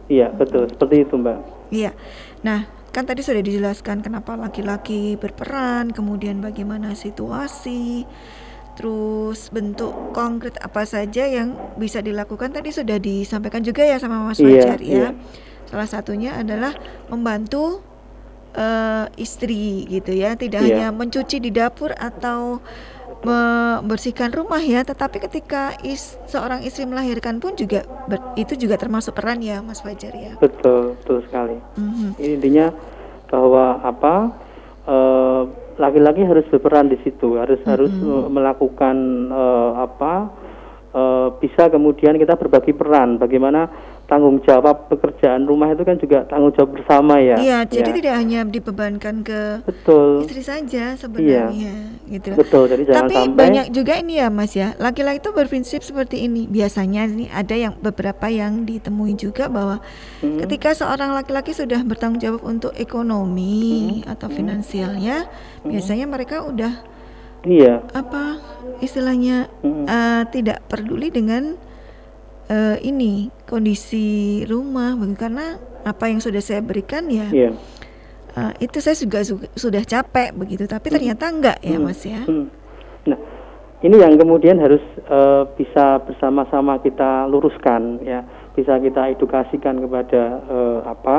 iya 0.09 0.29
betul 0.31 0.67
seperti 0.67 1.05
itu 1.05 1.15
mbak 1.15 1.39
Iya. 1.71 1.97
Nah, 2.43 2.65
kan 2.91 3.09
tadi 3.09 3.21
sudah 3.21 3.41
dijelaskan 3.41 4.01
kenapa 4.01 4.37
laki-laki 4.37 5.17
berperan, 5.17 5.89
kemudian 5.89 6.37
bagaimana 6.39 6.93
situasi, 6.93 8.05
terus 8.73 9.49
bentuk 9.49 9.93
konkret 10.11 10.57
apa 10.57 10.83
saja 10.83 11.23
yang 11.23 11.53
bisa 11.77 12.01
dilakukan 12.01 12.51
tadi 12.51 12.71
sudah 12.71 12.97
disampaikan 12.97 13.61
juga 13.61 13.83
ya 13.83 13.97
sama 13.97 14.25
Mas 14.25 14.39
Iya, 14.39 14.49
Fajar 14.65 14.81
ya. 14.81 14.89
iya. 14.89 15.09
Salah 15.67 15.87
satunya 15.87 16.35
adalah 16.35 16.73
membantu 17.07 17.81
eh, 18.53 19.07
istri 19.17 19.57
gitu 19.87 20.13
ya, 20.13 20.33
tidak 20.35 20.61
Iya. 20.61 20.69
hanya 20.69 20.89
mencuci 20.91 21.37
di 21.39 21.49
dapur 21.49 21.89
atau 21.91 22.61
membersihkan 23.23 24.29
rumah 24.31 24.59
ya, 24.59 24.83
tetapi 24.83 25.23
ketika 25.23 25.73
is- 25.81 26.19
seorang 26.27 26.61
istri 26.61 26.83
melahirkan 26.83 27.39
pun 27.39 27.55
juga 27.55 27.81
ber- 28.05 28.21
itu 28.35 28.59
juga 28.59 28.77
termasuk 28.77 29.15
peran 29.15 29.41
ya 29.41 29.61
Mas 29.61 29.79
Fajar 29.79 30.13
ya. 30.13 30.35
betul 30.37 30.99
betul 30.99 31.23
sekali 31.23 31.57
Mhm. 31.75 32.09
Ini 32.19 32.33
intinya 32.35 32.67
bahwa 33.27 33.81
apa 33.81 34.15
eh, 34.85 35.43
laki-laki 35.83 36.23
harus 36.23 36.47
berperan 36.47 36.87
di 36.87 36.97
situ 37.03 37.35
harus 37.35 37.59
harus 37.67 37.91
eh, 37.91 38.27
melakukan 38.31 38.95
eh, 39.29 39.71
apa 39.83 40.13
eh, 40.95 41.29
bisa 41.43 41.67
kemudian 41.67 42.15
kita 42.15 42.39
berbagi 42.39 42.71
peran. 42.71 43.19
Bagaimana 43.19 43.67
tanggung 44.07 44.45
jawab 44.45 44.93
pekerjaan 44.93 45.49
rumah 45.49 45.73
itu 45.73 45.83
kan 45.83 45.97
juga 45.97 46.29
tanggung 46.29 46.53
jawab 46.53 46.77
bersama 46.77 47.17
ya. 47.17 47.41
Iya, 47.41 47.59
jadi 47.65 47.91
Ya. 47.91 47.97
tidak 47.97 48.15
hanya 48.21 48.41
dibebankan 48.45 49.15
ke 49.25 49.41
betul. 49.65 50.21
istri 50.23 50.45
saja 50.45 50.93
sebenarnya, 50.95 51.92
gitu. 52.11 52.35
betul 52.35 52.67
jadi 52.67 52.83
jangan 52.83 53.03
Tapi 53.07 53.15
sampai 53.15 53.37
banyak 53.37 53.67
juga 53.71 53.93
ini 53.99 54.19
ya, 54.19 54.29
Mas 54.29 54.53
ya. 54.53 54.75
Laki-laki 54.77 55.23
itu 55.23 55.31
berprinsip 55.31 55.81
seperti 55.81 56.27
ini. 56.27 56.51
Biasanya 56.51 57.07
nih 57.07 57.29
ada 57.31 57.55
yang 57.55 57.75
beberapa 57.79 58.27
yang 58.27 58.67
ditemui 58.67 59.15
juga 59.15 59.47
bahwa 59.47 59.79
Hmm. 60.23 60.39
ketika 60.43 60.75
seorang 60.75 61.15
laki-laki 61.15 61.53
sudah 61.53 61.83
bertanggung 61.83 62.23
jawab 62.23 62.43
untuk 62.43 62.73
ekonomi 62.75 64.03
Hmm. 64.03 64.13
atau 64.15 64.29
finansialnya, 64.31 65.27
biasanya 65.63 66.07
mereka 66.07 66.43
udah 66.43 66.83
iya 67.43 67.83
apa 67.91 68.39
istilahnya 68.79 69.51
Hmm. 69.63 69.87
eh, 69.87 70.23
tidak 70.31 70.63
peduli 70.67 71.11
dengan 71.11 71.55
eh, 72.51 72.77
ini 72.83 73.33
kondisi 73.49 74.43
rumah, 74.45 74.93
karena 75.17 75.57
apa 75.83 76.11
yang 76.11 76.21
sudah 76.21 76.43
saya 76.43 76.61
berikan 76.61 77.09
ya. 77.09 77.27
iya 77.33 77.51
Uh, 78.33 78.49
itu 78.59 78.79
saya 78.79 78.95
juga 78.95 79.21
su- 79.21 79.45
sudah 79.53 79.83
capek 79.83 80.33
begitu, 80.33 80.65
tapi 80.65 80.89
ternyata 80.89 81.29
enggak 81.29 81.61
ya 81.61 81.77
Hmm. 81.77 81.85
mas 81.85 82.01
ya. 82.01 82.21
Hmm. 82.23 82.49
Nah, 83.05 83.19
ini 83.81 83.93
yang 83.95 84.15
kemudian 84.15 84.57
harus 84.57 84.81
eh, 85.03 85.43
bisa 85.53 86.01
bersama-sama 86.01 86.79
kita 86.79 87.27
luruskan 87.27 88.01
ya, 88.01 88.25
bisa 88.51 88.79
kita 88.79 89.11
edukasikan 89.11 89.81
kepada 89.81 90.23
eh, 90.43 90.81
apa 90.87 91.19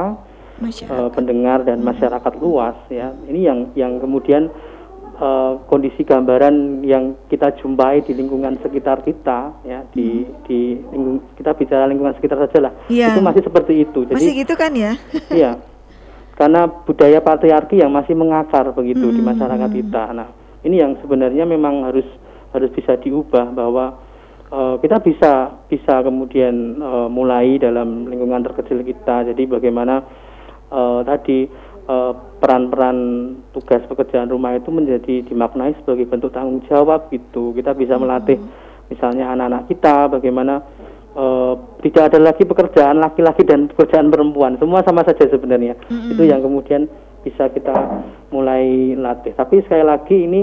eh, 0.89 1.09
pendengar 1.11 1.61
dan 1.61 1.81
masyarakat 1.81 2.33
luas 2.35 2.73
ya. 2.87 3.13
Ini 3.23 3.39
yang 3.43 3.59
yang 3.73 3.99
kemudian 3.99 4.49
eh, 5.13 5.53
kondisi 5.67 6.01
gambaran 6.01 6.55
yang 6.81 7.13
kita 7.27 7.53
jumpai 7.57 8.01
di 8.01 8.15
lingkungan 8.15 8.57
sekitar 8.57 9.01
kita 9.01 9.53
ya, 9.61 9.85
di 9.91 10.25
di 10.43 10.59
lingkung- 10.87 11.21
kita 11.35 11.53
bicara 11.53 11.85
lingkungan 11.85 12.15
sekitar 12.15 12.41
saja 12.41 12.57
lah. 12.59 12.73
Iya. 12.87 13.13
Itu 13.13 13.21
masih 13.21 13.43
seperti 13.43 13.73
itu. 13.81 13.99
Jadi 14.03 14.17
Masih 14.17 14.33
gitu 14.33 14.53
kan 14.55 14.73
ya? 14.73 14.97
Iya, 15.29 15.51
karena 16.33 16.65
budaya 16.65 17.21
patriarki 17.21 17.81
yang 17.81 17.93
masih 17.93 18.17
mengakar 18.17 18.73
begitu 18.73 19.13
di 19.13 19.21
masyarakat 19.21 19.69
kita. 19.69 20.03
Nah, 20.17 20.29
ini 20.65 20.81
yang 20.81 20.97
sebenarnya 20.97 21.45
memang 21.45 21.85
harus 21.85 22.07
harus 22.53 22.69
bisa 22.73 22.97
diubah 22.97 23.53
bahwa 23.53 24.01
eh, 24.49 24.75
kita 24.81 24.97
bisa 25.05 25.61
bisa 25.69 26.01
kemudian 26.01 26.81
eh, 26.81 27.07
mulai 27.09 27.61
dalam 27.61 28.09
lingkungan 28.09 28.41
terkecil 28.49 28.81
kita. 28.81 29.29
Jadi 29.29 29.45
bagaimana 29.45 30.01
eh, 30.73 31.01
tadi 31.05 31.71
peran-peran 32.39 32.95
tugas 33.51 33.83
pekerjaan 33.91 34.31
rumah 34.31 34.55
itu 34.55 34.71
menjadi 34.71 35.27
dimaknai 35.27 35.75
sebagai 35.83 36.07
bentuk 36.07 36.31
tanggung 36.31 36.63
jawab 36.71 37.11
gitu. 37.11 37.51
Kita 37.51 37.75
bisa 37.75 37.99
melatih 37.99 38.39
misalnya 38.87 39.35
anak-anak 39.35 39.67
kita 39.67 40.07
bagaimana 40.07 40.63
eh, 41.13 41.53
tidak 41.85 42.03
ada 42.13 42.19
lagi 42.19 42.43
pekerjaan 42.43 42.99
laki-laki 42.99 43.45
dan 43.45 43.69
pekerjaan 43.69 44.09
perempuan. 44.09 44.57
Semua 44.57 44.81
sama 44.85 45.05
saja 45.05 45.25
sebenarnya. 45.29 45.77
Itu 45.87 46.23
yang 46.25 46.41
kemudian 46.41 46.89
bisa 47.23 47.47
kita 47.49 48.03
mulai 48.29 48.93
latih. 48.99 49.31
Tapi 49.33 49.63
sekali 49.63 49.83
lagi 49.85 50.17
ini 50.27 50.41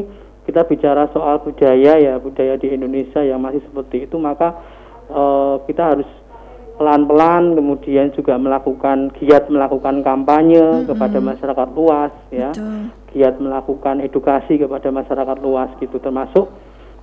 kita 0.48 0.64
bicara 0.66 1.06
soal 1.12 1.44
budaya 1.44 2.00
ya 2.00 2.16
budaya 2.18 2.56
di 2.56 2.72
Indonesia 2.72 3.20
yang 3.20 3.44
masih 3.44 3.61
seperti 3.68 4.09
itu 4.09 4.16
maka 4.16 4.56
eh, 5.12 5.54
kita 5.68 5.83
harus 5.94 6.09
pelan-pelan 6.80 7.61
kemudian 7.61 8.09
juga 8.16 8.40
melakukan 8.40 9.12
giat 9.20 9.52
melakukan 9.52 10.00
kampanye 10.00 10.88
kepada 10.88 11.20
masyarakat 11.20 11.68
luas 11.76 12.09
ya. 12.33 12.56
Giat 13.12 13.37
melakukan 13.37 14.00
edukasi 14.00 14.56
kepada 14.56 14.88
masyarakat 14.88 15.37
luas 15.44 15.68
gitu. 15.76 16.00
Termasuk 16.00 16.48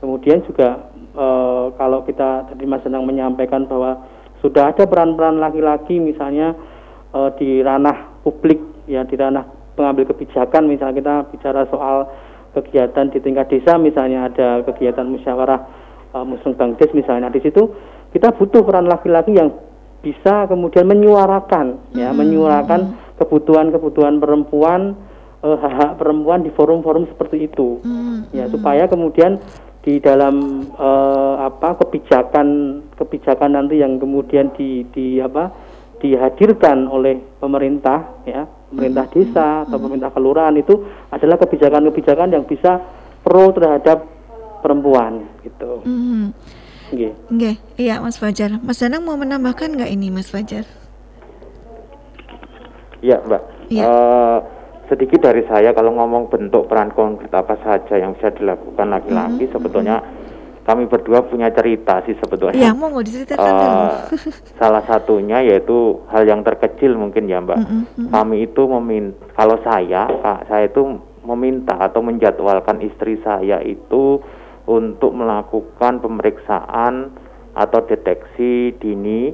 kemudian 0.01 0.41
juga 0.49 0.89
eh, 1.17 1.65
kalau 1.73 2.05
kita 2.05 2.53
tadi 2.53 2.63
Mas 2.69 2.85
Senang 2.85 3.03
menyampaikan 3.09 3.65
bahwa 3.65 4.05
sudah 4.45 4.69
ada 4.69 4.85
peran-peran 4.85 5.41
laki-laki 5.41 5.97
misalnya 5.97 6.53
eh, 7.11 7.29
di 7.41 7.65
ranah 7.65 8.21
publik 8.21 8.61
ya 8.85 9.03
di 9.03 9.17
ranah 9.17 9.43
pengambil 9.77 10.09
kebijakan 10.13 10.69
misalnya 10.69 10.95
kita 10.97 11.15
bicara 11.33 11.61
soal 11.69 12.07
kegiatan 12.57 13.13
di 13.13 13.21
tingkat 13.21 13.53
desa 13.53 13.77
misalnya 13.77 14.33
ada 14.33 14.65
kegiatan 14.65 15.05
musyawarah 15.05 15.61
uh, 16.17 16.25
muslim 16.25 16.57
bangdes 16.57 16.89
misalnya. 16.97 17.29
Di 17.29 17.45
situ 17.45 17.69
kita 18.15 18.33
butuh 18.33 18.65
peran 18.65 18.89
laki-laki 18.89 19.37
yang 19.37 19.53
bisa 20.01 20.49
kemudian 20.49 20.89
menyuarakan 20.89 21.93
ya 21.93 22.13
menyuarakan 22.13 22.95
kebutuhan-kebutuhan 23.17 24.21
perempuan 24.21 24.93
eh, 25.41 25.57
hak-hak 25.57 25.97
perempuan 25.97 26.45
di 26.45 26.53
forum-forum 26.53 27.09
seperti 27.09 27.49
itu. 27.49 27.81
Ya 28.31 28.45
supaya 28.47 28.85
kemudian 28.85 29.41
di 29.87 30.03
dalam 30.03 30.67
eh, 30.67 31.35
apa 31.39 31.79
kebijakan 31.79 32.47
kebijakan 32.99 33.55
nanti 33.55 33.79
yang 33.79 33.95
kemudian 33.95 34.51
di 34.51 34.83
di 34.91 35.23
apa 35.23 35.47
dihadirkan 36.03 36.91
oleh 36.91 37.15
pemerintah 37.39 38.27
ya 38.27 38.43
pemerintah 38.67 39.07
desa 39.07 39.63
atau 39.63 39.79
pemerintah 39.79 40.11
kelurahan 40.11 40.59
itu 40.59 40.83
adalah 41.07 41.39
kebijakan-kebijakan 41.39 42.35
yang 42.35 42.43
bisa 42.43 42.83
pro 43.23 43.55
terhadap 43.55 44.03
perempuan 44.59 45.23
gitu. 45.47 45.79
Mhm. 45.87 46.35
Nggih. 46.87 47.11
Nggih, 47.31 47.55
iya 47.79 47.99
Mas 48.03 48.19
Fajar. 48.19 48.59
Mas 48.59 48.79
Danang 48.83 49.07
mau 49.07 49.15
menambahkan 49.15 49.71
nggak 49.75 49.91
ini 49.91 50.07
Mas 50.11 50.31
Fajar? 50.31 50.63
Iya, 53.03 53.19
Mbak. 53.27 53.43
Iya. 53.67 53.83
Eh, 53.83 54.37
sedikit 54.87 55.19
dari 55.21 55.43
saya 55.45 55.71
kalau 55.71 55.91
ngomong 55.93 56.31
bentuk 56.31 56.67
peran 56.67 56.91
konkret 56.91 57.31
apa 57.31 57.59
saja 57.61 57.99
yang 57.99 58.15
bisa 58.15 58.31
dilakukan 58.31 58.87
laki-laki, 58.87 59.45
Mhm, 59.45 59.53
sebetulnya 59.53 59.99
kami 60.63 60.83
berdua 60.83 61.23
punya 61.23 61.47
cerita 61.51 62.03
sih 62.03 62.15
sebetulnya. 62.19 62.59
Iya, 62.59 62.71
mau 62.75 62.91
diceritakan 62.99 63.39
Eh, 63.39 63.55
dulu? 63.55 63.87
salah 64.59 64.83
satunya 64.83 65.39
yaitu 65.39 66.03
hal 66.11 66.27
yang 66.27 66.43
terkecil 66.43 66.95
mungkin 66.95 67.27
ya, 67.27 67.39
Mbak. 67.39 67.55
Mm-mm, 67.55 67.81
mm-mm. 67.95 68.07
Kami 68.11 68.35
itu 68.43 68.61
meminta, 68.67 69.15
kalau 69.31 69.55
saya, 69.63 70.11
Kak, 70.11 70.51
saya 70.51 70.67
itu 70.67 70.83
meminta 71.23 71.75
atau 71.79 72.03
menjadwalkan 72.03 72.83
istri 72.83 73.19
saya 73.19 73.63
itu 73.63 74.19
untuk 74.67 75.15
melakukan 75.15 76.03
pemeriksaan 76.03 77.15
atau 77.55 77.79
deteksi 77.83 78.75
dini 78.75 79.31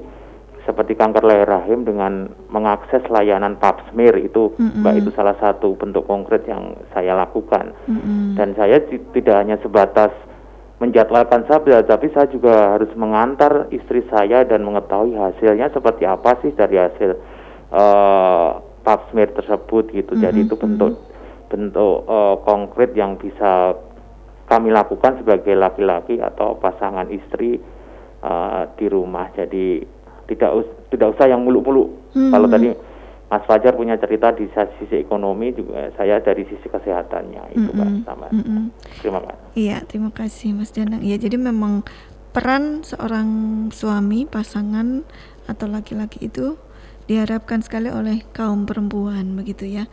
seperti 0.63 0.95
kanker 0.95 1.23
leher 1.23 1.47
rahim 1.47 1.83
dengan 1.83 2.31
mengakses 2.47 3.03
layanan 3.11 3.59
pap 3.59 3.83
smear 3.91 4.15
itu 4.15 4.55
Mm-mm. 4.55 4.79
Mbak 4.79 4.95
itu 5.03 5.09
salah 5.11 5.35
satu 5.37 5.75
bentuk 5.75 6.07
konkret 6.07 6.47
yang 6.47 6.79
saya 6.95 7.13
lakukan 7.13 7.75
Mm-mm. 7.85 8.39
dan 8.39 8.55
saya 8.55 8.79
ti- 8.87 9.03
tidak 9.11 9.43
hanya 9.43 9.59
sebatas 9.59 10.11
menjadwalkan 10.79 11.43
saja 11.47 11.83
tapi 11.83 12.11
saya 12.11 12.27
juga 12.31 12.75
harus 12.75 12.91
mengantar 12.95 13.67
istri 13.71 14.03
saya 14.07 14.43
dan 14.43 14.63
mengetahui 14.63 15.15
hasilnya 15.15 15.71
seperti 15.71 16.03
apa 16.07 16.39
sih 16.39 16.51
dari 16.55 16.79
hasil 16.79 17.11
eh, 17.71 18.49
pap 18.83 18.99
smear 19.11 19.31
tersebut 19.31 19.91
gitu 19.91 20.15
jadi 20.15 20.35
Mhm, 20.35 20.45
itu 20.47 20.55
bentuk 20.55 20.93
bentuk 21.47 22.07
eh, 22.07 22.35
konkret 22.43 22.91
yang 22.95 23.15
bisa 23.15 23.75
kami 24.43 24.69
lakukan 24.69 25.23
sebagai 25.23 25.55
laki-laki 25.55 26.19
atau 26.19 26.59
pasangan 26.59 27.07
istri 27.09 27.57
uh, 28.21 28.69
di 28.75 28.85
rumah. 28.91 29.31
Jadi 29.33 29.81
tidak 30.27 30.51
us- 30.53 30.73
tidak 30.89 31.15
usah 31.17 31.27
yang 31.29 31.41
muluk-muluk. 31.43 31.89
Hmm. 32.13 32.31
Kalau 32.31 32.47
tadi 32.47 32.71
Mas 33.33 33.41
Fajar 33.49 33.73
punya 33.73 33.97
cerita 33.97 34.29
di 34.29 34.45
sisi 34.77 35.01
ekonomi 35.01 35.49
juga 35.57 35.89
saya 35.97 36.21
dari 36.21 36.45
sisi 36.45 36.69
kesehatannya 36.69 37.57
itu 37.57 37.69
Mbak 37.73 37.89
Mm-mm. 37.89 38.05
sama. 38.05 38.29
Mm-mm. 38.29 38.69
Terima 39.01 39.19
kasih. 39.25 39.45
Iya, 39.57 39.77
terima 39.89 40.11
kasih 40.13 40.49
Mas 40.53 40.69
Danang. 40.69 41.01
Iya, 41.01 41.17
jadi 41.17 41.41
memang 41.41 41.81
peran 42.29 42.85
seorang 42.85 43.29
suami, 43.73 44.29
pasangan 44.29 45.01
atau 45.49 45.65
laki-laki 45.65 46.29
itu 46.29 46.61
diharapkan 47.09 47.65
sekali 47.65 47.89
oleh 47.89 48.21
kaum 48.37 48.69
perempuan 48.69 49.33
begitu 49.33 49.65
ya. 49.65 49.89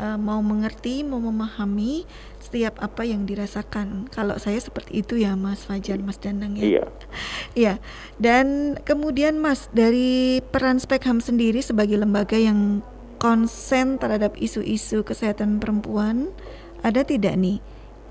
Eh, 0.00 0.18
mau 0.18 0.42
mengerti, 0.42 1.06
mau 1.06 1.22
memahami 1.22 2.08
setiap 2.40 2.80
apa 2.80 3.04
yang 3.04 3.28
dirasakan. 3.28 4.08
Kalau 4.08 4.40
saya 4.40 4.58
seperti 4.58 5.04
itu 5.04 5.20
ya 5.20 5.36
Mas 5.36 5.62
Fajar, 5.68 6.00
Mas 6.00 6.18
Danang 6.18 6.56
ya. 6.56 6.64
Iya. 6.64 6.84
Iya. 7.50 7.74
Dan 8.16 8.78
kemudian 8.82 9.36
Mas 9.38 9.68
dari 9.70 10.40
peran 10.50 10.80
Spekham 10.80 11.20
sendiri 11.20 11.60
sebagai 11.60 12.00
lembaga 12.00 12.38
yang 12.40 12.80
konsen 13.20 14.00
terhadap 14.00 14.32
isu-isu 14.40 15.04
kesehatan 15.04 15.60
perempuan, 15.60 16.32
ada 16.80 17.04
tidak 17.04 17.36
nih 17.36 17.60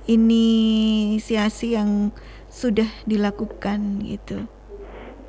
inisiasi 0.06 1.74
yang 1.74 2.14
sudah 2.50 2.88
dilakukan 3.10 4.06
gitu? 4.06 4.46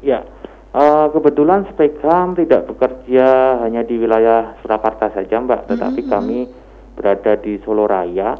Ya, 0.00 0.24
eh, 0.72 1.06
kebetulan 1.12 1.68
Spekam 1.72 2.36
tidak 2.36 2.68
bekerja 2.68 3.60
hanya 3.64 3.84
di 3.84 3.96
wilayah 4.00 4.56
Surakarta 4.60 5.12
saja, 5.12 5.40
Mbak, 5.40 5.68
tetapi 5.68 6.00
kami 6.08 6.38
berada 7.00 7.40
di 7.40 7.56
Solo 7.64 7.88
Raya 7.88 8.36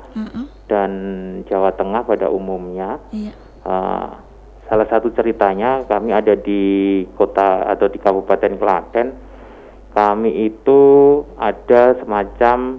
dan 0.69 0.91
Jawa 1.49 1.73
Tengah 1.73 2.05
pada 2.05 2.29
umumnya. 2.29 3.01
Iya. 3.09 3.33
Eh, 3.65 4.09
salah 4.69 4.87
satu 4.93 5.09
ceritanya 5.17 5.89
kami 5.89 6.13
ada 6.13 6.37
di 6.37 7.03
kota 7.17 7.65
atau 7.73 7.89
di 7.89 7.97
Kabupaten 7.97 8.55
Klaten. 8.61 9.09
Kami 9.91 10.47
itu 10.47 10.81
ada 11.35 11.99
semacam 11.99 12.79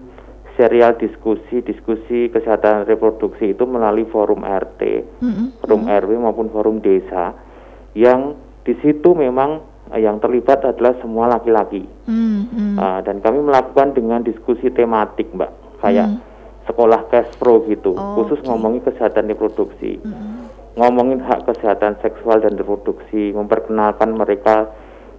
serial 0.55 0.95
diskusi-diskusi 0.95 2.31
kesehatan 2.31 2.87
reproduksi 2.87 3.51
itu 3.51 3.65
melalui 3.67 4.05
forum 4.07 4.45
RT, 4.45 4.81
forum 5.59 5.89
RW 5.89 6.11
maupun 6.21 6.47
forum 6.53 6.79
desa 6.79 7.35
yang 7.97 8.35
di 8.63 8.77
situ 8.79 9.11
memang 9.11 9.59
eh, 9.91 9.99
yang 10.05 10.23
terlibat 10.23 10.63
adalah 10.63 10.95
semua 11.03 11.27
laki-laki. 11.27 11.83
Hmm, 12.07 12.47
Ah, 12.79 12.99
dan 13.03 13.19
kami 13.19 13.43
melakukan 13.43 13.91
dengan 13.91 14.23
diskusi 14.23 14.71
tematik, 14.71 15.27
Mbak, 15.35 15.51
kayak 15.81 16.21
sekolah 16.69 17.09
cash 17.09 17.33
pro 17.41 17.65
gitu, 17.65 17.97
khusus 17.97 18.39
ngomongin 18.45 18.85
kesehatan 18.85 19.27
reproduksi, 19.27 19.97
ngomongin 20.77 21.19
hak 21.25 21.49
kesehatan 21.49 21.97
seksual 21.99 22.39
dan 22.39 22.55
reproduksi, 22.55 23.33
memperkenalkan 23.33 24.13
mereka 24.15 24.69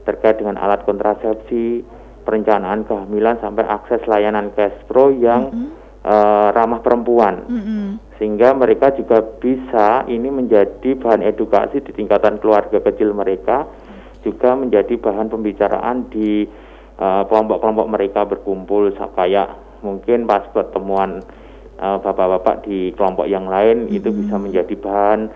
terkait 0.07 0.39
dengan 0.39 0.57
alat 0.57 0.87
kontrasepsi, 0.87 1.83
perencanaan 2.23 2.87
kehamilan 2.87 3.43
sampai 3.43 3.67
akses 3.67 4.03
layanan 4.07 4.55
cash 4.55 4.75
pro 4.87 5.11
yang 5.11 5.51
eh, 6.07 6.49
ramah 6.55 6.81
perempuan. 6.81 7.45
Sehingga 8.23 8.55
mereka 8.55 8.95
juga 8.95 9.19
bisa 9.19 10.07
ini 10.07 10.31
menjadi 10.31 10.95
bahan 10.95 11.27
edukasi 11.27 11.83
di 11.83 11.91
tingkatan 11.91 12.39
keluarga 12.39 12.79
kecil 12.79 13.11
mereka 13.11 13.67
juga 14.23 14.55
menjadi 14.55 14.95
bahan 14.97 15.27
pembicaraan 15.29 16.07
di 16.09 16.47
uh, 17.03 17.23
kelompok-kelompok 17.27 17.87
mereka 17.91 18.21
berkumpul 18.23 18.95
kayak 19.19 19.51
mungkin 19.83 20.25
pas 20.25 20.47
pertemuan 20.51 21.21
uh, 21.79 21.99
bapak-bapak 22.01 22.67
di 22.67 22.95
kelompok 22.95 23.27
yang 23.27 23.51
lain 23.51 23.91
itu 23.91 24.09
bisa 24.15 24.39
menjadi 24.39 24.75
bahan 24.79 25.31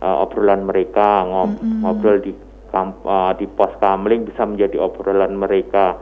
uh, 0.00 0.22
obrolan 0.24 0.64
mereka 0.64 1.26
ngob- 1.26 1.60
ngobrol 1.82 2.18
di 2.22 2.32
kamp- 2.70 3.04
uh, 3.04 3.34
di 3.34 3.46
pos 3.50 3.74
kamling 3.82 4.24
bisa 4.24 4.46
menjadi 4.46 4.78
obrolan 4.78 5.34
mereka 5.34 5.98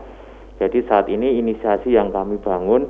jadi 0.57 0.79
saat 0.89 1.07
ini 1.13 1.37
inisiasi 1.41 1.93
yang 1.93 2.09
kami 2.13 2.41
bangun 2.41 2.89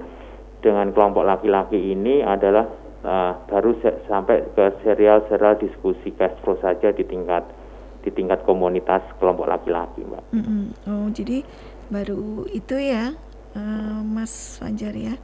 dengan 0.62 0.90
kelompok 0.94 1.26
laki-laki 1.26 1.94
ini 1.94 2.22
adalah 2.22 2.66
uh, 3.02 3.32
baru 3.50 3.74
sampai 4.06 4.54
ke 4.54 4.64
serial-serial 4.86 5.58
diskusi 5.58 6.14
Castro 6.14 6.58
saja 6.62 6.94
di 6.94 7.02
tingkat 7.02 7.42
di 8.06 8.14
tingkat 8.14 8.46
komunitas 8.46 9.02
kelompok 9.18 9.50
laki-laki, 9.50 10.06
Mbak. 10.06 10.24
Mm-mm. 10.30 10.62
Oh, 10.86 11.10
jadi 11.10 11.42
baru 11.90 12.46
itu 12.54 12.78
ya, 12.78 13.18
eh, 13.56 13.98
Mas 14.04 14.60
Fajar 14.60 14.92
ya. 14.92 15.16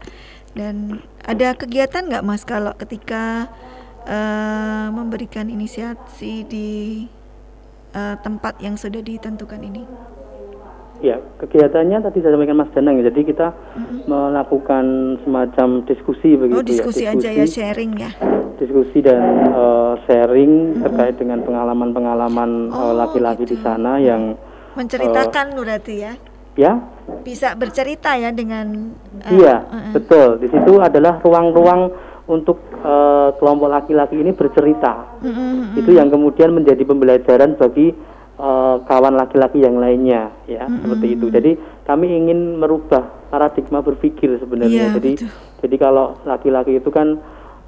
Dan 0.52 1.00
ada 1.24 1.52
kegiatan 1.52 2.08
nggak 2.08 2.24
Mas 2.24 2.44
kalau 2.48 2.72
ketika 2.80 3.52
eh, 4.08 4.88
memberikan 4.88 5.48
inisiasi 5.48 6.48
di 6.48 6.68
eh, 7.92 8.16
tempat 8.24 8.56
yang 8.64 8.80
sudah 8.80 9.04
ditentukan 9.04 9.60
ini? 9.60 9.84
Ya, 11.02 11.18
kegiatannya 11.42 11.98
tadi 11.98 12.22
saya 12.22 12.38
sampaikan 12.38 12.62
Mas 12.62 12.70
Danang 12.78 13.02
ya. 13.02 13.10
Jadi 13.10 13.26
kita 13.26 13.50
melakukan 14.06 15.18
semacam 15.26 15.82
diskusi 15.82 16.38
begitu 16.38 16.54
Oh, 16.54 16.62
diskusi 16.62 17.10
ya. 17.10 17.18
aja 17.18 17.26
ya, 17.26 17.42
sharing 17.42 17.92
ya. 17.98 18.10
Diskusi 18.62 19.02
dan 19.02 19.18
eh, 19.50 19.92
sharing 20.06 20.78
terkait 20.78 21.18
dengan 21.18 21.42
pengalaman-pengalaman 21.42 22.70
Oh, 22.70 22.92
eh, 22.92 22.94
laki-laki 22.94 23.42
gitu. 23.42 23.58
di 23.58 23.66
sana 23.66 23.98
yang 23.98 24.38
Menceritakan 24.78 25.58
berarti 25.58 25.94
ya. 26.06 26.12
ya 26.54 26.78
Bisa 27.22 27.54
bercerita 27.54 28.14
ya 28.18 28.30
dengan 28.30 28.94
eh, 29.26 29.34
Iya, 29.34 29.56
eh, 29.62 29.76
eh. 29.76 29.92
betul. 29.94 30.38
Di 30.42 30.48
situ 30.50 30.78
adalah 30.78 31.18
ruang-ruang 31.22 31.90
untuk 32.30 32.62
eh, 32.82 33.28
kelompok 33.38 33.68
laki-laki 33.68 34.18
ini 34.18 34.30
bercerita. 34.34 35.18
Mm-mm, 35.22 35.78
Itu 35.78 35.90
yang 35.94 36.10
kemudian 36.10 36.54
menjadi 36.54 36.82
pembelajaran 36.86 37.58
bagi 37.58 37.94
eh, 38.38 38.76
kawan 38.86 39.14
laki-laki 39.18 39.62
yang 39.62 39.78
lainnya, 39.78 40.30
ya 40.46 40.66
seperti 40.66 41.18
itu. 41.18 41.26
Jadi 41.30 41.50
kami 41.86 42.10
ingin 42.10 42.62
merubah 42.62 43.28
paradigma 43.30 43.82
berpikir 43.82 44.38
sebenarnya. 44.38 44.92
Iya, 44.92 44.96
jadi, 44.98 45.12
jadi 45.66 45.76
kalau 45.78 46.20
laki-laki 46.22 46.78
itu 46.78 46.90
kan 46.94 47.18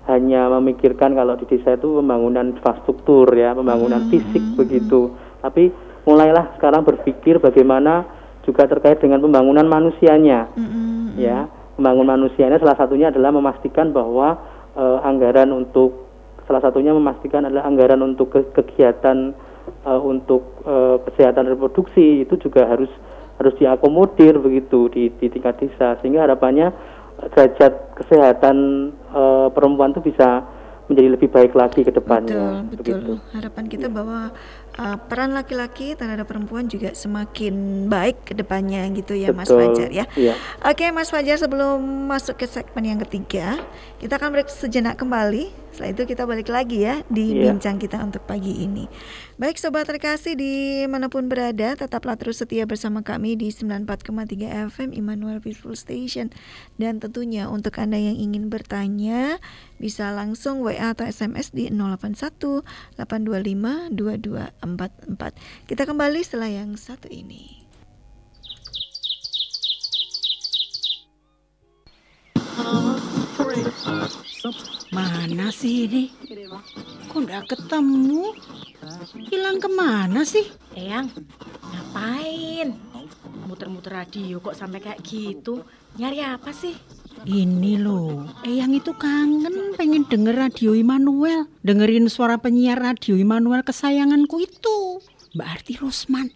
hanya 0.04 0.52
memikirkan 0.60 1.16
kalau 1.16 1.32
di 1.40 1.48
desa 1.48 1.80
itu 1.80 1.96
pembangunan 1.98 2.52
infrastruktur 2.52 3.24
ya, 3.32 3.56
pembangunan 3.56 4.04
fisik 4.12 4.42
begitu. 4.54 5.16
Tapi 5.40 5.72
mulailah 6.04 6.60
sekarang 6.60 6.84
berpikir 6.84 7.40
bagaimana 7.40 8.04
juga 8.44 8.68
terkait 8.68 9.00
dengan 9.00 9.20
pembangunan 9.20 9.66
manusianya. 9.66 10.48
Ya 11.18 11.48
pembangunan 11.74 12.22
manusianya 12.22 12.62
salah 12.62 12.78
satunya 12.78 13.10
adalah 13.10 13.34
memastikan 13.34 13.90
bahwa 13.90 14.38
eh, 14.78 14.98
anggaran 15.02 15.50
untuk 15.50 16.06
salah 16.46 16.62
satunya 16.62 16.94
memastikan 16.94 17.48
adalah 17.48 17.66
anggaran 17.66 17.98
untuk 18.04 18.30
ke- 18.30 18.52
kegiatan 18.54 19.34
eh, 19.82 20.00
untuk 20.00 20.62
eh, 20.62 20.96
kesehatan 21.10 21.50
reproduksi 21.50 22.22
itu 22.22 22.38
juga 22.38 22.68
harus 22.70 22.90
harus 23.34 23.54
diakomodir 23.58 24.38
begitu 24.38 24.86
di, 24.92 25.10
di 25.18 25.26
tingkat 25.26 25.58
desa. 25.58 25.98
Sehingga 25.98 26.22
harapannya 26.22 26.70
derajat 27.34 27.98
kesehatan 27.98 28.56
eh, 29.10 29.48
perempuan 29.50 29.90
itu 29.90 30.02
bisa 30.14 30.46
menjadi 30.84 31.08
lebih 31.16 31.28
baik 31.32 31.52
lagi 31.56 31.80
ke 31.80 31.88
depannya. 31.88 32.60
Betul, 32.68 32.76
begitu. 33.00 33.12
Harapan 33.32 33.64
kita 33.72 33.88
bahwa 33.88 34.28
uh, 34.78 34.96
peran 35.06 35.34
laki-laki 35.34 35.94
terhadap 35.94 36.26
perempuan 36.28 36.66
juga 36.66 36.92
semakin 36.94 37.86
baik 37.86 38.26
ke 38.26 38.32
depannya 38.34 38.86
gitu 38.94 39.14
ya 39.14 39.30
Mas 39.30 39.50
Betul, 39.50 39.74
Fajar 39.74 39.90
ya. 39.90 40.04
iya. 40.18 40.34
Oke 40.62 40.90
Mas 40.90 41.10
Fajar 41.10 41.38
sebelum 41.38 41.80
masuk 42.10 42.38
ke 42.38 42.46
segmen 42.46 42.84
yang 42.84 43.00
ketiga, 43.02 43.58
kita 44.02 44.18
akan 44.18 44.34
break 44.34 44.50
sejenak 44.50 44.98
kembali. 44.98 45.63
Setelah 45.74 45.90
itu 45.90 46.02
kita 46.06 46.22
balik 46.22 46.54
lagi 46.54 46.86
ya 46.86 47.02
di 47.10 47.34
Iya. 47.34 47.50
bincang 47.50 47.82
kita 47.82 47.98
untuk 47.98 48.22
pagi 48.30 48.62
ini. 48.62 48.86
Baik 49.42 49.58
sobat 49.58 49.90
terkasih 49.90 50.38
di 50.38 50.86
mana 50.86 51.10
pun 51.10 51.26
berada, 51.26 51.74
tetaplah 51.74 52.14
terus 52.14 52.38
setia 52.38 52.62
bersama 52.62 53.02
kami 53.02 53.34
di 53.34 53.50
94,3 53.50 54.70
FM 54.70 54.94
Immanuel 54.94 55.42
Peaceful 55.42 55.74
Station. 55.74 56.30
Dan 56.78 57.02
tentunya 57.02 57.50
untuk 57.50 57.74
Anda 57.82 57.98
yang 57.98 58.14
ingin 58.14 58.54
bertanya, 58.54 59.42
bisa 59.82 60.14
langsung 60.14 60.62
WA 60.62 60.94
atau 60.94 61.10
SMS 61.10 61.50
di 61.50 61.66
081 61.74 62.62
825 62.94 63.90
2244. 63.90 65.34
Kita 65.66 65.82
kembali 65.90 66.22
setelah 66.22 66.54
yang 66.54 66.78
satu 66.78 67.10
ini. 67.10 67.66
Mana 74.92 75.48
sih 75.48 75.88
ini? 75.88 76.12
Kok 77.08 77.16
nggak 77.16 77.48
ketemu? 77.48 78.36
Hilang 79.32 79.56
ke 79.56 79.72
mana 79.72 80.20
sih? 80.28 80.44
Eyang, 80.76 81.08
ngapain? 81.64 82.76
Muter-muter 83.48 84.04
radio 84.04 84.44
kok 84.44 84.52
sampai 84.52 84.84
kayak 84.84 85.00
gitu? 85.00 85.64
Nyari 85.96 86.20
apa 86.20 86.52
sih? 86.52 86.76
Ini 87.24 87.80
loh, 87.80 88.28
Eyang 88.44 88.76
itu 88.76 88.92
kangen 88.92 89.72
pengen 89.80 90.04
denger 90.04 90.36
radio 90.36 90.76
Immanuel. 90.76 91.48
Dengerin 91.64 92.12
suara 92.12 92.36
penyiar 92.36 92.76
radio 92.76 93.16
Immanuel 93.16 93.64
kesayanganku 93.64 94.44
itu. 94.44 95.00
Mbak 95.32 95.48
Arti 95.48 95.72
Rosman. 95.80 96.28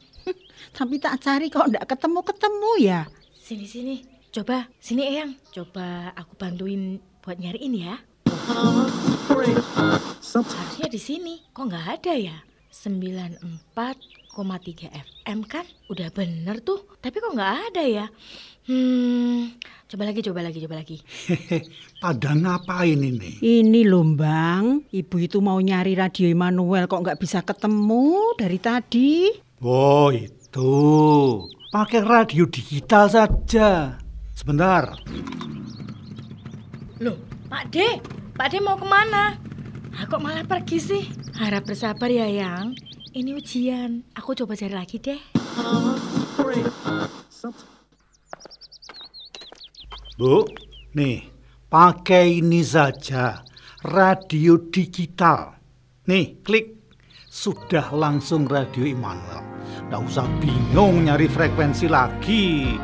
Tapi 0.77 0.97
tak 0.97 1.21
cari 1.21 1.53
kok 1.53 1.69
nggak 1.69 1.85
ketemu-ketemu 1.85 2.73
ya. 2.81 3.05
Sini 3.37 3.69
sini, 3.69 3.95
coba 4.33 4.65
sini 4.81 5.05
Eyang, 5.13 5.37
coba 5.53 6.17
aku 6.17 6.33
bantuin 6.41 7.05
buat 7.29 7.45
nyariin 7.45 7.76
ya. 7.76 8.01
Harusnya 10.24 10.89
di 10.89 10.97
sini, 10.97 11.45
kok 11.53 11.68
nggak 11.68 12.01
ada 12.01 12.16
ya? 12.16 12.41
94,3 12.72 14.89
FM 14.89 15.45
kan? 15.45 15.68
Udah 15.93 16.09
bener 16.09 16.64
tuh, 16.64 16.89
tapi 17.05 17.20
kok 17.20 17.37
nggak 17.37 17.68
ada 17.68 17.85
ya? 17.85 18.09
Hmm, 18.64 19.53
coba 19.93 20.09
lagi, 20.09 20.24
coba 20.24 20.41
lagi, 20.41 20.64
coba 20.64 20.81
lagi. 20.81 21.05
Pada 22.01 22.33
ngapain 22.33 22.97
ini? 22.97 23.45
Ini 23.45 23.85
loh 23.85 24.09
Bang, 24.16 24.89
ibu 24.89 25.16
itu 25.20 25.45
mau 25.45 25.61
nyari 25.61 26.01
radio 26.01 26.33
Immanuel 26.33 26.89
kok 26.89 27.05
nggak 27.05 27.20
bisa 27.20 27.45
ketemu 27.45 28.41
dari 28.41 28.57
tadi. 28.57 29.37
Oh 29.61 30.09
itu, 30.16 30.72
pakai 31.68 32.01
radio 32.01 32.49
digital 32.49 33.12
saja. 33.12 34.01
Sebentar. 34.33 34.97
Loh, 36.99 37.14
Pak 37.46 37.70
D, 37.70 38.03
Pak 38.34 38.51
D 38.51 38.59
mau 38.59 38.74
ke 38.74 38.82
mana? 38.82 39.38
Ah, 39.94 40.03
kok 40.11 40.18
malah 40.18 40.42
pergi 40.42 40.82
sih? 40.82 41.05
Harap 41.38 41.70
bersabar 41.70 42.11
ya, 42.11 42.26
Yang. 42.26 42.74
Ini 43.14 43.38
ujian. 43.38 44.03
Aku 44.18 44.34
coba 44.34 44.59
cari 44.59 44.74
lagi 44.74 44.99
deh. 44.99 45.22
Bu, 50.18 50.42
nih, 50.99 51.30
pakai 51.70 52.42
ini 52.42 52.66
saja. 52.66 53.46
Radio 53.86 54.59
digital. 54.66 55.55
Nih, 56.11 56.42
klik. 56.42 56.82
Sudah 57.30 57.94
langsung 57.94 58.51
radio 58.51 58.82
Immanuel. 58.82 59.46
Nggak 59.86 60.03
usah 60.03 60.26
bingung 60.42 61.07
nyari 61.07 61.30
frekuensi 61.30 61.86
lagi. 61.86 62.74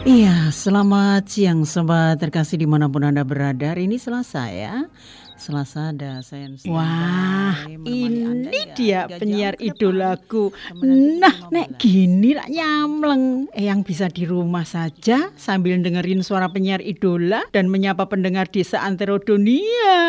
Iya, 0.00 0.48
selamat 0.48 1.28
siang 1.28 1.68
sobat 1.68 2.16
terkasih 2.16 2.56
di 2.56 2.64
mana 2.64 2.88
pun 2.88 3.04
Anda 3.04 3.20
berada. 3.20 3.76
Hari 3.76 3.84
ini 3.84 4.00
Selasa 4.00 4.48
ya. 4.48 4.88
Selasa 5.36 5.92
ada 5.92 6.24
saya 6.24 6.48
Wah, 6.72 7.68
ini 7.68 8.72
dia 8.72 9.04
penyiar 9.08 9.60
idolaku. 9.60 10.56
Nah, 10.80 11.52
nek 11.52 11.76
gini 11.76 12.32
rak 12.32 12.48
nyamleng. 12.48 13.52
Eh, 13.52 13.68
yang 13.68 13.84
bisa 13.84 14.08
di 14.08 14.24
rumah 14.24 14.64
saja 14.64 15.28
sambil 15.36 15.76
dengerin 15.80 16.24
suara 16.24 16.48
penyiar 16.48 16.80
idola 16.80 17.44
dan 17.52 17.68
menyapa 17.68 18.08
pendengar 18.08 18.48
desa 18.48 18.80
antero 18.80 19.20
dunia. 19.20 20.00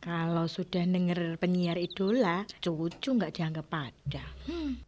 Kalau 0.00 0.48
sudah 0.48 0.88
denger 0.88 1.36
penyiar 1.36 1.76
idola, 1.76 2.48
cucu 2.64 3.08
nggak 3.12 3.32
dianggap 3.36 3.68
ada. 3.72 4.24
Hmm. 4.48 4.80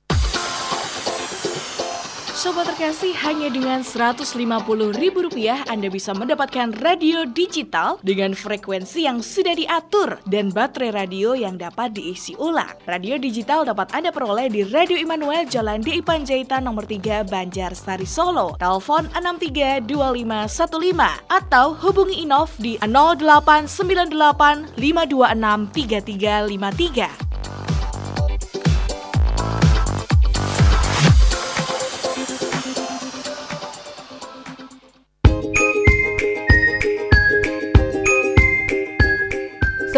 Sobat 2.38 2.70
terkasih, 2.70 3.18
hanya 3.26 3.50
dengan 3.50 3.82
Rp150.000 3.82 5.66
Anda 5.66 5.90
bisa 5.90 6.14
mendapatkan 6.14 6.70
radio 6.78 7.26
digital 7.26 7.98
dengan 8.06 8.30
frekuensi 8.30 9.10
yang 9.10 9.18
sudah 9.18 9.58
diatur 9.58 10.22
dan 10.22 10.54
baterai 10.54 10.94
radio 10.94 11.34
yang 11.34 11.58
dapat 11.58 11.98
diisi 11.98 12.38
ulang. 12.38 12.78
Radio 12.86 13.18
digital 13.18 13.66
dapat 13.66 13.90
Anda 13.90 14.14
peroleh 14.14 14.54
di 14.54 14.62
Radio 14.70 14.94
Immanuel 14.94 15.50
Jalan 15.50 15.82
DI 15.82 15.98
Panjaitan 15.98 16.62
nomor 16.62 16.86
3 16.86 17.26
Banjar 17.26 17.74
Sari 17.74 18.06
Solo. 18.06 18.54
Telepon 18.54 19.10
632515 19.18 21.26
atau 21.26 21.74
hubungi 21.74 22.22
Inov 22.22 22.54
di 22.62 22.78
0898 22.78 24.78
526 24.78 25.74
3353. 25.74 27.57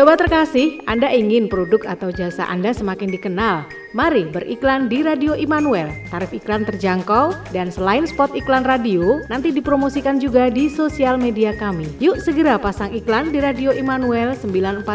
Sobat 0.00 0.16
terkasih, 0.16 0.80
Anda 0.88 1.12
ingin 1.12 1.52
produk 1.52 1.84
atau 1.84 2.08
jasa 2.08 2.48
Anda 2.48 2.72
semakin 2.72 3.12
dikenal? 3.20 3.68
Mari 3.90 4.30
beriklan 4.30 4.86
di 4.86 5.02
Radio 5.02 5.34
Immanuel. 5.34 5.90
Tarif 6.14 6.30
iklan 6.30 6.62
terjangkau 6.62 7.34
dan 7.50 7.74
selain 7.74 8.06
spot 8.06 8.30
iklan 8.38 8.62
radio, 8.62 9.18
nanti 9.26 9.50
dipromosikan 9.50 10.22
juga 10.22 10.46
di 10.46 10.70
sosial 10.70 11.18
media 11.18 11.50
kami. 11.58 11.90
Yuk 11.98 12.22
segera 12.22 12.54
pasang 12.54 12.94
iklan 12.94 13.34
di 13.34 13.42
Radio 13.42 13.74
Immanuel 13.74 14.38
94,3 14.38 14.94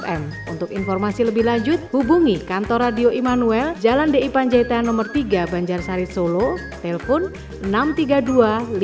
FM. 0.00 0.32
Untuk 0.48 0.72
informasi 0.72 1.28
lebih 1.28 1.44
lanjut, 1.44 1.76
hubungi 1.92 2.40
kantor 2.40 2.88
Radio 2.88 3.12
Immanuel, 3.12 3.76
Jalan 3.84 4.08
DI 4.08 4.32
Panjaitan 4.32 4.88
nomor 4.88 5.12
3 5.12 5.52
Banjarsari 5.52 6.08
Solo, 6.08 6.56
telepon 6.80 7.28
632515 7.68 8.80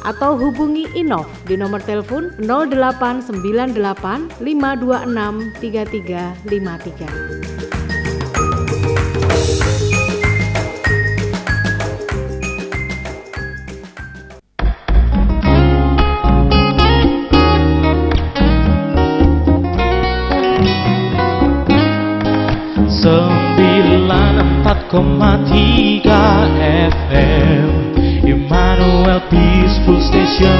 atau 0.00 0.32
hubungi 0.40 0.88
Inov 0.96 1.28
di 1.44 1.60
nomor 1.60 1.84
telepon 1.84 2.32
0898 2.40 4.40
526 4.40 5.60
3353. 5.60 7.73
Sembilan 23.04 24.40
empat 24.40 24.88
koma 24.88 25.36
tiga 25.44 26.48
FM 26.88 27.68
Immanuel 28.24 29.20
Peaceful 29.28 30.00
Station. 30.00 30.56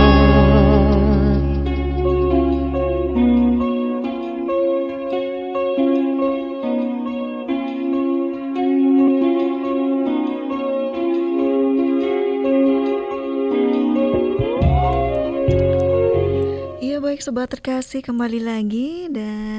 Iya 16.85 17.01
baik 17.01 17.25
sobat 17.25 17.57
terkasih 17.57 18.05
kembali 18.05 18.45
lagi 18.45 19.09
dan 19.09 19.54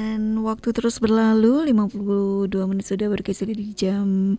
waktu 0.46 0.70
terus 0.70 1.02
berlalu 1.02 1.66
52 1.74 2.54
menit 2.70 2.86
sudah 2.86 3.10
bergeser 3.10 3.50
di 3.50 3.74
jam 3.74 4.38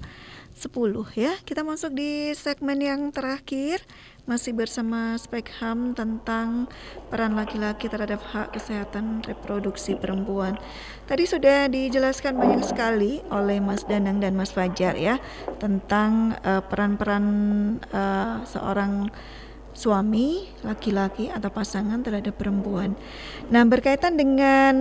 10 0.55 0.72
ya. 1.20 1.36
Kita 1.43 1.68
masuk 1.68 1.91
di 1.93 2.32
segmen 2.32 2.80
yang 2.80 3.12
terakhir 3.12 3.84
masih 4.24 4.55
bersama 4.55 5.20
Spekham 5.20 5.91
tentang 5.91 6.72
peran 7.12 7.36
laki-laki 7.36 7.91
terhadap 7.91 8.24
hak 8.24 8.55
kesehatan 8.55 9.24
reproduksi 9.28 9.99
perempuan. 9.99 10.55
Tadi 11.12 11.28
sudah 11.28 11.68
dijelaskan 11.68 12.39
banyak 12.39 12.64
sekali 12.64 13.20
oleh 13.28 13.60
Mas 13.60 13.84
Danang 13.84 14.24
dan 14.24 14.36
Mas 14.39 14.55
Fajar 14.55 14.95
ya 14.95 15.20
tentang 15.60 16.39
eh, 16.39 16.64
peran-peran 16.64 17.26
eh, 17.91 18.36
seorang 18.47 19.12
suami 19.78 20.50
laki-laki 20.66 21.30
atau 21.30 21.54
pasangan 21.54 22.02
terhadap 22.02 22.34
perempuan. 22.34 22.98
Nah 23.54 23.62
berkaitan 23.62 24.18
dengan 24.18 24.76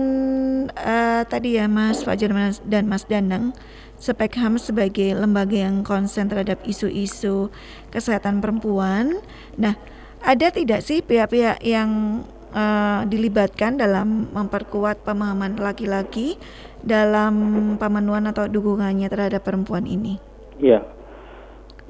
eh, 0.73 1.21
tadi 1.29 1.61
ya 1.61 1.69
Mas 1.69 2.01
Fajar 2.01 2.33
dan 2.65 2.89
Mas 2.89 3.05
Danang, 3.05 3.53
Spekham 4.01 4.57
sebagai 4.57 5.13
lembaga 5.13 5.53
yang 5.53 5.85
konsen 5.85 6.33
terhadap 6.33 6.65
isu-isu 6.65 7.53
kesehatan 7.93 8.41
perempuan. 8.41 9.21
Nah 9.53 9.77
ada 10.25 10.49
tidak 10.49 10.81
sih 10.81 11.05
pihak-pihak 11.05 11.61
yang 11.61 12.25
eh, 12.57 13.01
dilibatkan 13.05 13.77
dalam 13.77 14.33
memperkuat 14.33 15.05
pemahaman 15.05 15.61
laki-laki 15.61 16.41
dalam 16.81 17.33
pemenuhan 17.77 18.25
atau 18.33 18.49
dukungannya 18.49 19.05
terhadap 19.13 19.45
perempuan 19.45 19.85
ini? 19.85 20.17
Iya, 20.57 20.81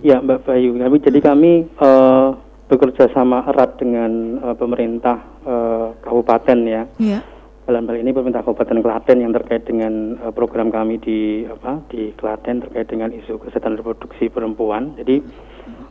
ya 0.03 0.19
Mbak 0.19 0.43
Bayu. 0.43 0.75
Kami 0.75 0.97
jadi 0.99 1.19
kami 1.23 1.51
eh, 1.71 2.29
bekerja 2.67 3.07
sama 3.15 3.47
erat 3.47 3.79
dengan 3.79 4.43
eh, 4.43 4.55
pemerintah 4.55 5.17
eh, 5.43 5.87
kabupaten 6.03 6.59
ya. 6.67 6.83
Iya. 6.99 7.19
Dalam 7.67 7.83
hal 7.83 7.99
ini 7.99 8.15
pemerintah 8.15 8.47
Kabupaten 8.47 8.79
Klaten 8.79 9.19
yang 9.19 9.35
terkait 9.35 9.67
dengan 9.67 10.15
eh, 10.19 10.31
program 10.31 10.71
kami 10.71 10.99
di 10.99 11.43
apa 11.47 11.83
di 11.91 12.11
Klaten 12.15 12.63
terkait 12.63 12.87
dengan 12.91 13.11
isu 13.11 13.39
kesehatan 13.39 13.79
reproduksi 13.79 14.27
perempuan. 14.27 14.95
Jadi 14.99 15.23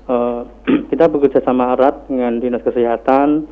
eh, 0.09 0.41
kita 0.93 1.09
bekerja 1.09 1.41
sama 1.45 1.77
erat 1.77 2.09
dengan 2.09 2.41
dinas 2.41 2.65
kesehatan, 2.65 3.49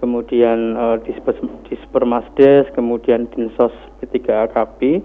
kemudian 0.00 0.76
Dispers, 1.04 1.38
Dispermasdes, 1.68 2.72
kemudian 2.72 3.28
Dinsos 3.32 3.72
P3 4.00 4.48
AKP 4.48 5.00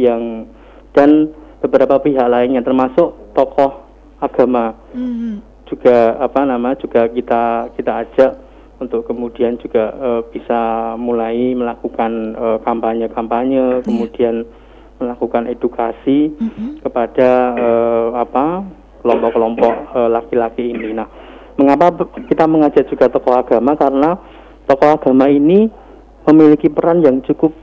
yang 0.00 0.46
dan 0.94 1.34
beberapa 1.58 1.98
pihak 1.98 2.26
lainnya 2.30 2.62
termasuk 2.62 3.34
tokoh 3.34 3.86
agama 4.18 4.74
juga 5.68 6.16
apa 6.18 6.42
nama 6.48 6.74
juga 6.80 7.06
kita 7.08 7.72
kita 7.76 7.92
ajak 8.04 8.32
untuk 8.78 9.04
kemudian 9.06 9.58
juga 9.60 9.94
eh, 9.94 10.22
bisa 10.32 10.94
mulai 10.96 11.52
melakukan 11.54 12.34
eh, 12.34 12.58
kampanye-kampanye 12.64 13.84
kemudian 13.84 14.48
melakukan 14.98 15.46
edukasi 15.46 16.34
kepada 16.82 17.54
eh, 17.54 18.08
apa 18.18 18.66
kelompok-kelompok 19.02 19.74
eh, 19.94 20.08
laki-laki 20.10 20.74
ini. 20.74 20.94
Nah, 20.94 21.06
mengapa 21.54 21.94
kita 22.26 22.44
mengajak 22.50 22.86
juga 22.90 23.06
tokoh 23.10 23.34
agama? 23.38 23.78
Karena 23.78 24.18
tokoh 24.66 24.98
agama 24.98 25.30
ini 25.30 25.70
memiliki 26.26 26.68
peran 26.70 27.02
yang 27.02 27.22
cukup 27.22 27.54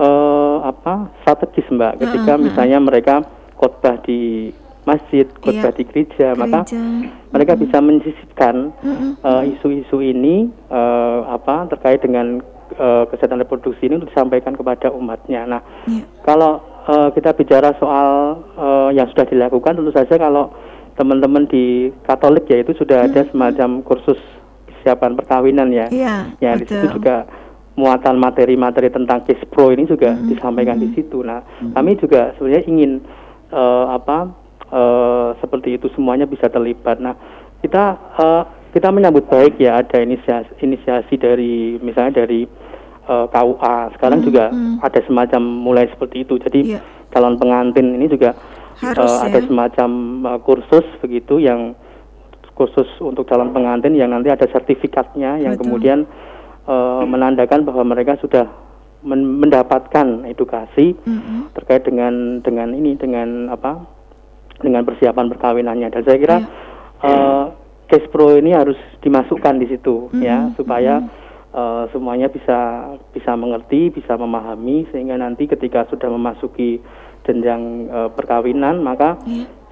eh, 0.00 0.56
apa 0.62 1.12
strategis 1.24 1.68
mbak. 1.72 2.00
Ketika 2.00 2.36
Heeh, 2.36 2.44
misalnya 2.44 2.78
mereka 2.80 3.24
khotbah 3.56 4.00
di 4.04 4.50
masjid 4.82 5.26
khotbah 5.38 5.70
Iya. 5.70 5.76
di 5.76 5.82
gereja, 5.84 6.28
maka 6.34 6.66
Gereja. 6.66 6.82
mereka 7.30 7.52
bisa 7.54 7.78
menyisipkan 7.78 8.74
eh, 9.20 9.42
isu-isu 9.52 9.98
ini 9.98 10.50
eh, 10.68 11.20
apa 11.24 11.70
terkait 11.70 12.00
dengan 12.00 12.42
eh, 12.72 13.04
kesehatan 13.06 13.38
reproduksi 13.38 13.84
ini 13.84 13.96
untuk 13.96 14.10
disampaikan 14.10 14.52
kepada 14.52 14.90
umatnya. 14.90 15.46
Nah, 15.46 15.60
Iya. 15.86 16.02
kalau 16.22 16.58
eh, 16.82 17.08
kita 17.12 17.30
bicara 17.32 17.76
soal 17.76 18.08
eh, 18.52 18.90
yang 18.94 19.06
sudah 19.08 19.22
dilakukan, 19.24 19.76
tentu 19.76 19.92
saja 19.92 20.18
kalau 20.18 20.50
teman-teman 20.92 21.46
di 21.46 21.88
Katolik 22.02 22.44
ya 22.46 22.58
itu 22.58 22.74
sudah 22.74 23.06
ada 23.06 23.22
semacam 23.24 23.80
kursus 23.80 24.18
persiapan 24.66 25.14
perkawinan 25.14 25.70
ya. 25.70 25.86
Iya, 25.88 26.14
Ya 26.36 26.52
di 26.52 26.66
situ 26.66 26.90
juga 26.92 27.24
muatan 27.72 28.18
materi-materi 28.18 28.90
tentang 28.90 29.24
case 29.24 29.40
pro 29.46 29.70
ini 29.70 29.86
juga 29.86 30.12
disampaikan 30.26 30.76
di 30.76 30.92
situ. 30.92 31.22
Nah, 31.22 31.40
kami 31.72 31.96
juga 31.96 32.34
sebenarnya 32.34 32.66
ingin 32.66 32.98
eh, 33.48 33.86
apa 33.88 34.41
eh, 34.72 35.28
seperti 35.38 35.76
itu 35.76 35.86
semuanya 35.92 36.24
bisa 36.24 36.48
terlibat. 36.48 36.98
Nah, 36.98 37.14
kita 37.60 37.84
eh, 38.16 38.42
kita 38.72 38.88
menyambut 38.88 39.28
baik 39.28 39.60
ya 39.60 39.84
ada 39.84 40.00
inisiasi, 40.00 40.48
inisiasi 40.64 41.14
dari 41.20 41.76
misalnya 41.78 42.24
dari 42.24 42.48
eh, 43.06 43.26
KUA. 43.28 43.76
Sekarang 44.00 44.24
juga 44.24 44.48
ada 44.80 45.00
semacam 45.04 45.42
mulai 45.44 45.86
seperti 45.92 46.24
itu. 46.24 46.40
Jadi 46.40 46.60
calon 47.12 47.36
pengantin 47.36 47.92
ini 47.92 48.08
juga 48.08 48.32
Harus, 48.80 49.04
eh, 49.04 49.18
ada 49.28 49.38
ya. 49.38 49.46
semacam 49.46 49.90
eh, 50.26 50.38
kursus 50.42 50.86
begitu 51.04 51.36
yang 51.38 51.76
khusus 52.52 52.88
untuk 53.00 53.24
calon 53.28 53.52
pengantin 53.52 53.96
yang 53.96 54.12
nanti 54.12 54.28
ada 54.28 54.44
sertifikatnya 54.48 55.40
yang 55.40 55.56
Betul. 55.56 55.68
kemudian 55.68 55.98
eh, 56.68 57.04
menandakan 57.04 57.64
bahwa 57.68 57.84
mereka 57.92 58.16
sudah 58.20 58.48
men- 59.04 59.40
mendapatkan 59.40 60.24
edukasi 60.28 60.96
Mm-mm. 61.04 61.52
terkait 61.56 61.84
dengan 61.84 62.40
dengan 62.40 62.72
ini 62.72 62.96
dengan 62.96 63.50
apa 63.52 63.82
dengan 64.62 64.86
persiapan 64.86 65.26
perkawinannya. 65.28 65.90
Dan 65.90 66.02
saya 66.06 66.18
kira 66.18 66.38
eh, 67.02 67.44
case 67.90 68.08
pro 68.08 68.38
ini 68.38 68.54
harus 68.54 68.78
dimasukkan 69.02 69.60
di 69.60 69.66
situ 69.68 70.08
ya 70.16 70.48
supaya 70.56 71.02
eh, 71.52 71.84
semuanya 71.92 72.30
bisa 72.30 72.88
bisa 73.12 73.36
mengerti 73.36 73.92
bisa 73.92 74.16
memahami 74.16 74.88
sehingga 74.88 75.18
nanti 75.18 75.44
ketika 75.44 75.84
sudah 75.92 76.08
memasuki 76.08 76.80
jenjang 77.26 77.90
eh, 77.90 78.08
perkawinan 78.14 78.80
maka 78.80 79.18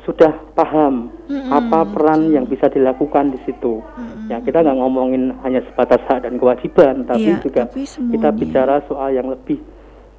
sudah 0.00 0.32
paham 0.56 1.12
apa 1.52 1.84
peran 1.92 2.32
yang 2.32 2.48
bisa 2.48 2.66
dilakukan 2.72 3.30
di 3.30 3.38
situ. 3.44 3.84
Ya 4.32 4.40
kita 4.40 4.64
nggak 4.64 4.78
ngomongin 4.80 5.34
hanya 5.44 5.60
sebatas 5.70 6.00
hak 6.08 6.24
dan 6.24 6.40
kewajiban 6.40 7.04
tapi 7.04 7.36
Iya, 7.36 7.42
juga 7.44 7.68
tapi 7.68 7.84
kita 7.86 8.28
bicara 8.32 8.80
soal 8.88 9.12
yang 9.12 9.28
lebih 9.28 9.60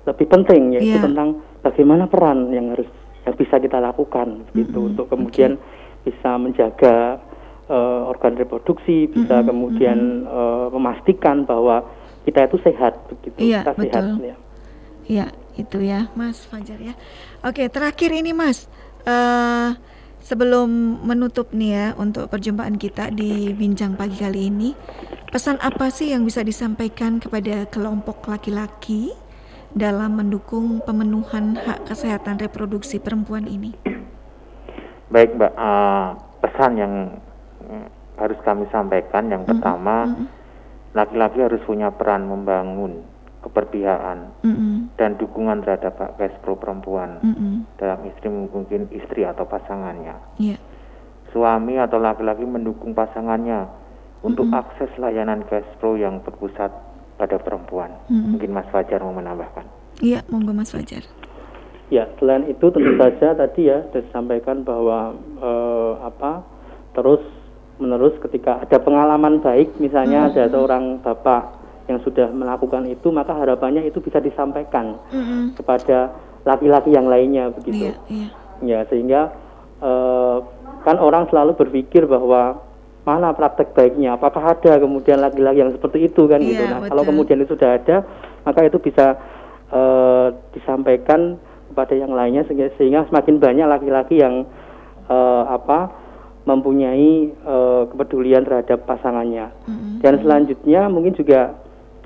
lebih 0.05 0.25
penting 0.29 0.77
yaitu 0.77 0.97
Iya. 0.97 1.05
tentang 1.09 1.29
bagaimana 1.61 2.05
peran 2.05 2.49
yang 2.53 2.73
harus 2.73 2.89
yang 3.25 3.35
bisa 3.37 3.61
kita 3.61 3.77
lakukan 3.77 4.49
gitu 4.57 4.89
untuk 4.93 5.05
kemudian 5.09 5.61
bisa 6.01 6.37
menjaga 6.41 7.21
eh, 7.69 8.01
organ 8.09 8.33
reproduksi 8.37 9.05
bisa 9.09 9.45
kemudian 9.45 10.25
eh, 10.25 10.67
memastikan 10.73 11.45
bahwa 11.45 11.85
kita 12.25 12.49
itu 12.49 12.57
sehat 12.61 12.93
begitu 13.09 13.37
Iya, 13.41 13.65
kita 13.65 13.73
sehat 13.81 14.03
betul. 14.05 14.25
ya. 14.25 14.35
Iya, 15.09 15.25
itu 15.57 15.77
ya, 15.81 16.07
Mas 16.13 16.45
Fajar 16.45 16.77
ya. 16.77 16.93
Oke, 17.41 17.65
terakhir 17.67 18.13
ini 18.13 18.31
Mas, 18.31 18.69
eh 19.09 19.73
sebelum 20.21 21.01
menutup 21.01 21.49
nih 21.49 21.71
ya 21.73 21.85
untuk 21.97 22.29
perjumpaan 22.29 22.77
kita 22.77 23.09
di 23.09 23.51
bincang 23.57 23.97
pagi 23.97 24.21
kali 24.21 24.53
ini, 24.53 24.69
pesan 25.33 25.57
apa 25.59 25.89
sih 25.89 26.13
yang 26.13 26.23
bisa 26.23 26.45
disampaikan 26.45 27.17
kepada 27.17 27.65
kelompok 27.67 28.29
laki-laki 28.29 29.11
dalam 29.75 30.19
mendukung 30.19 30.83
pemenuhan 30.83 31.55
hak 31.55 31.87
kesehatan 31.87 32.39
reproduksi 32.39 32.99
perempuan 32.99 33.47
ini? 33.47 33.75
Baik 35.11 35.35
Mbak, 35.35 35.53
eh, 35.55 36.07
pesan 36.43 36.71
yang 36.79 36.93
mm, 37.67 37.87
harus 38.19 38.39
kami 38.43 38.67
sampaikan. 38.71 39.27
Yang 39.31 39.51
pertama, 39.51 40.07
laki-laki 40.95 41.39
harus 41.43 41.61
punya 41.63 41.91
peran 41.91 42.27
membangun 42.27 43.03
keberpihakan 43.41 44.37
Mm-mm, 44.45 44.93
dan 45.01 45.17
dukungan 45.17 45.65
terhadap 45.65 45.97
hak 45.97 46.13
pro 46.45 46.53
perempuan 46.53 47.17
mm-mm, 47.25 47.65
dalam 47.81 48.05
istri 48.05 48.29
mungkin 48.29 48.85
istri 48.93 49.25
atau 49.25 49.49
pasangannya. 49.49 50.13
Iya. 50.37 50.61
Suami 51.33 51.79
atau 51.81 51.97
laki-laki 51.97 52.45
mendukung 52.45 52.93
pasangannya 52.93 53.65
untuk 54.21 54.45
akses 54.53 54.93
layanan 55.01 55.41
pro 55.81 55.97
yang 55.97 56.21
berpusat 56.21 56.69
pada 57.21 57.37
perempuan. 57.37 57.93
Mm-mm. 58.09 58.33
Mungkin 58.33 58.49
Mas 58.49 58.65
Fajar 58.73 58.97
mau 59.05 59.13
menambahkan. 59.13 59.61
Iya, 60.01 60.25
monggo 60.33 60.57
Mas 60.57 60.73
Fajar. 60.73 61.05
Ya, 61.93 62.09
selain 62.17 62.49
itu 62.49 62.65
tentu 62.73 62.97
saja 62.97 63.37
tadi 63.37 63.69
ya 63.69 63.85
sudah 63.91 64.01
disampaikan 64.01 64.65
bahwa 64.65 65.13
eh, 65.37 65.93
apa 66.01 66.41
terus 66.97 67.21
menerus 67.77 68.17
ketika 68.25 68.63
ada 68.65 68.81
pengalaman 68.81 69.37
baik 69.43 69.77
misalnya 69.77 70.33
ada 70.33 70.49
seorang 70.49 71.03
bapak 71.03 71.61
yang 71.89 71.99
sudah 72.01 72.29
melakukan 72.31 72.87
itu 72.87 73.09
maka 73.11 73.35
harapannya 73.35 73.83
itu 73.85 73.99
bisa 74.01 74.23
disampaikan 74.23 74.97
Mm-mm. 75.11 75.53
kepada 75.59 76.15
laki-laki 76.47 76.95
yang 76.95 77.05
lainnya 77.05 77.53
begitu. 77.53 77.93
Iya, 77.93 77.95
iya. 78.09 78.27
Ya, 78.61 78.79
sehingga 78.89 79.21
eh, 79.83 80.37
kan 80.81 80.97
orang 80.97 81.29
selalu 81.29 81.53
berpikir 81.53 82.09
bahwa 82.09 82.70
mana 83.01 83.33
praktek 83.33 83.73
baiknya, 83.73 84.13
apakah 84.13 84.53
ada 84.53 84.77
kemudian 84.77 85.17
laki-laki 85.17 85.57
yang 85.65 85.73
seperti 85.73 86.05
itu 86.05 86.29
kan 86.29 86.37
gitu. 86.37 86.61
Iya, 86.61 86.69
Nah, 86.69 86.79
kalau 86.85 87.01
betul. 87.01 87.09
kemudian 87.17 87.37
itu 87.41 87.57
sudah 87.57 87.69
ada, 87.81 87.97
maka 88.45 88.59
itu 88.61 88.77
bisa 88.77 89.17
eh, 89.73 90.27
disampaikan 90.53 91.41
kepada 91.73 91.93
yang 91.97 92.13
lainnya 92.13 92.45
sehingga, 92.45 92.69
sehingga 92.77 93.09
semakin 93.09 93.41
banyak 93.41 93.65
laki-laki 93.65 94.21
yang 94.21 94.45
eh, 95.09 95.43
apa 95.49 95.89
mempunyai 96.45 97.33
eh, 97.33 97.81
kepedulian 97.89 98.45
terhadap 98.45 98.85
pasangannya. 98.85 99.49
Dan 100.01 100.21
selanjutnya 100.21 100.85
mungkin 100.85 101.17
juga 101.17 101.57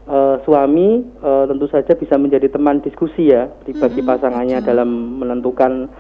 eh, 0.07 0.35
suami 0.47 1.03
eh, 1.03 1.43
tentu 1.51 1.67
saja 1.67 1.91
bisa 1.91 2.15
menjadi 2.15 2.47
teman 2.47 2.79
diskusi 2.79 3.35
ya 3.35 3.51
bagi 3.67 3.99
pasangannya 3.99 4.63
dalam 4.63 5.19
menentukan 5.19 5.91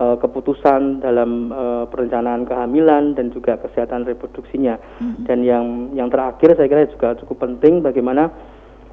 eh, 0.00 0.16
keputusan 0.18 1.04
dalam 1.04 1.50
eh, 1.50 1.84
perencanaan 1.90 2.46
kehamilan 2.48 3.14
dan 3.14 3.30
juga 3.30 3.58
kesehatan 3.60 4.06
reproduksinya. 4.08 4.78
Dan 5.26 5.44
yang 5.44 5.94
yang 5.94 6.08
terakhir 6.10 6.56
saya 6.56 6.68
kira 6.70 6.90
juga 6.90 7.14
cukup 7.18 7.46
penting 7.48 7.82
bagaimana 7.84 8.30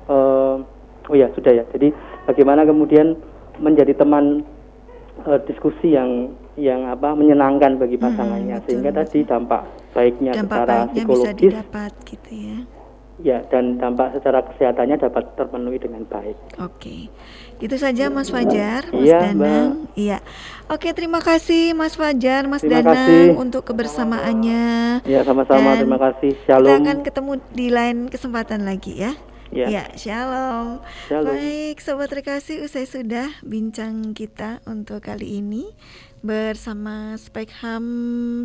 eh, 0.10 0.56
oh 1.10 1.16
ya 1.16 1.28
sudah 1.34 1.52
ya. 1.52 1.64
Jadi 1.74 1.92
bagaimana 2.26 2.64
kemudian 2.64 3.18
menjadi 3.60 3.94
teman 3.98 4.46
eh, 5.26 5.40
diskusi 5.46 5.94
yang 5.94 6.34
yang 6.60 6.84
apa 6.92 7.16
menyenangkan 7.16 7.80
bagi 7.80 7.96
pasangannya 7.96 8.60
sehingga 8.68 8.92
tadi 8.92 9.24
dampak 9.24 9.64
baiknya 9.96 10.36
Dampak 10.36 10.52
secara 10.52 10.76
baiknya 10.76 11.04
bisa 11.08 11.32
psikologis 11.32 11.52
didapat 11.56 11.92
gitu 12.04 12.32
ya. 12.36 12.58
Ya 13.22 13.46
dan 13.48 13.78
dampak 13.78 14.18
secara 14.18 14.42
kesehatannya 14.46 14.98
dapat 14.98 15.24
terpenuhi 15.38 15.78
dengan 15.78 16.04
baik. 16.10 16.38
Oke, 16.58 17.08
itu 17.62 17.76
saja 17.78 18.10
Mas 18.10 18.34
Fajar, 18.34 18.90
Mas 18.90 19.06
Iya, 19.06 19.20
Danang. 19.32 19.88
Iya, 19.94 20.18
oke 20.68 20.90
terima 20.98 21.22
kasih 21.22 21.78
Mas 21.78 21.94
Fajar, 21.94 22.50
Mas 22.50 22.66
Terima 22.66 22.82
Danang 22.82 22.98
kasih. 22.98 23.38
untuk 23.38 23.64
kebersamaannya. 23.70 25.06
Ya 25.06 25.22
sama-sama 25.22 25.78
Dan 25.78 25.86
terima 25.86 26.00
kasih. 26.02 26.34
Kita 26.34 26.58
Shalom. 26.58 26.82
akan 26.82 26.98
ketemu 27.06 27.32
di 27.54 27.68
lain 27.70 27.98
kesempatan 28.10 28.66
lagi 28.66 28.98
ya. 28.98 29.14
Ya. 29.52 29.68
Ya, 29.68 29.84
shalom. 30.00 30.80
Shalom. 31.12 31.36
Baik, 31.36 31.84
sobat 31.84 32.08
terkasih, 32.08 32.64
usai 32.64 32.88
sudah 32.88 33.28
bincang 33.44 34.16
kita 34.16 34.64
untuk 34.64 35.04
kali 35.04 35.44
ini 35.44 35.68
bersama 36.24 37.20
Spekham 37.20 37.84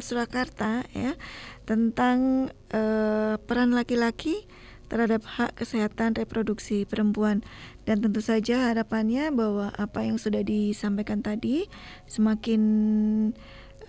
Surakarta 0.03 0.83
ya 0.91 1.14
tentang 1.62 2.51
eh, 2.74 3.39
peran 3.39 3.70
laki-laki 3.70 4.49
terhadap 4.87 5.26
hak 5.26 5.59
kesehatan 5.59 6.14
reproduksi 6.14 6.87
perempuan 6.87 7.43
dan 7.84 8.03
tentu 8.03 8.22
saja 8.22 8.70
harapannya 8.70 9.30
bahwa 9.34 9.74
apa 9.74 10.07
yang 10.07 10.18
sudah 10.18 10.47
disampaikan 10.47 11.22
tadi 11.22 11.66
semakin 12.07 12.62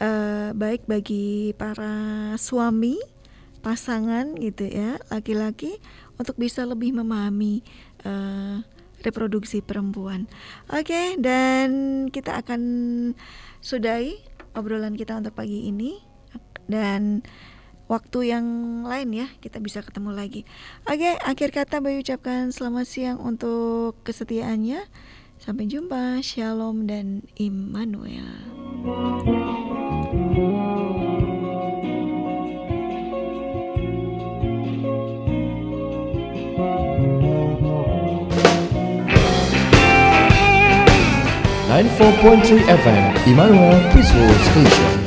eh, 0.01 0.49
baik 0.53 0.89
bagi 0.89 1.53
para 1.57 2.33
suami 2.37 2.97
pasangan 3.61 4.37
gitu 4.37 4.69
ya 4.69 5.01
laki-laki 5.09 5.81
untuk 6.17 6.37
bisa 6.37 6.65
lebih 6.65 6.97
memahami 6.97 7.61
eh, 8.05 8.57
reproduksi 9.05 9.61
perempuan. 9.61 10.25
Oke 10.73 11.17
dan 11.21 11.69
kita 12.09 12.41
akan 12.41 12.61
sudahi 13.61 14.17
obrolan 14.57 14.97
kita 14.97 15.17
untuk 15.21 15.37
pagi 15.37 15.69
ini 15.69 16.01
dan 16.65 17.21
waktu 17.87 18.31
yang 18.35 18.45
lain 18.83 19.09
ya 19.15 19.27
kita 19.39 19.57
bisa 19.63 19.81
ketemu 19.81 20.11
lagi. 20.13 20.43
Oke, 20.87 21.15
akhir 21.23 21.49
kata 21.55 21.79
Bayu 21.79 22.03
ucapkan 22.03 22.51
selamat 22.51 22.85
siang 22.87 23.17
untuk 23.23 23.99
kesetiaannya. 24.03 24.83
Sampai 25.37 25.69
jumpa, 25.69 26.19
Shalom 26.25 26.89
dan 26.89 27.23
Immanuel. 27.37 28.25
Nine 41.67 41.89
four 41.93 42.09
point 42.25 42.41
three 42.41 42.65
FM 42.65 43.13
Immanuel 43.29 43.77
Peaceful 43.93 44.33
Station. 44.49 45.06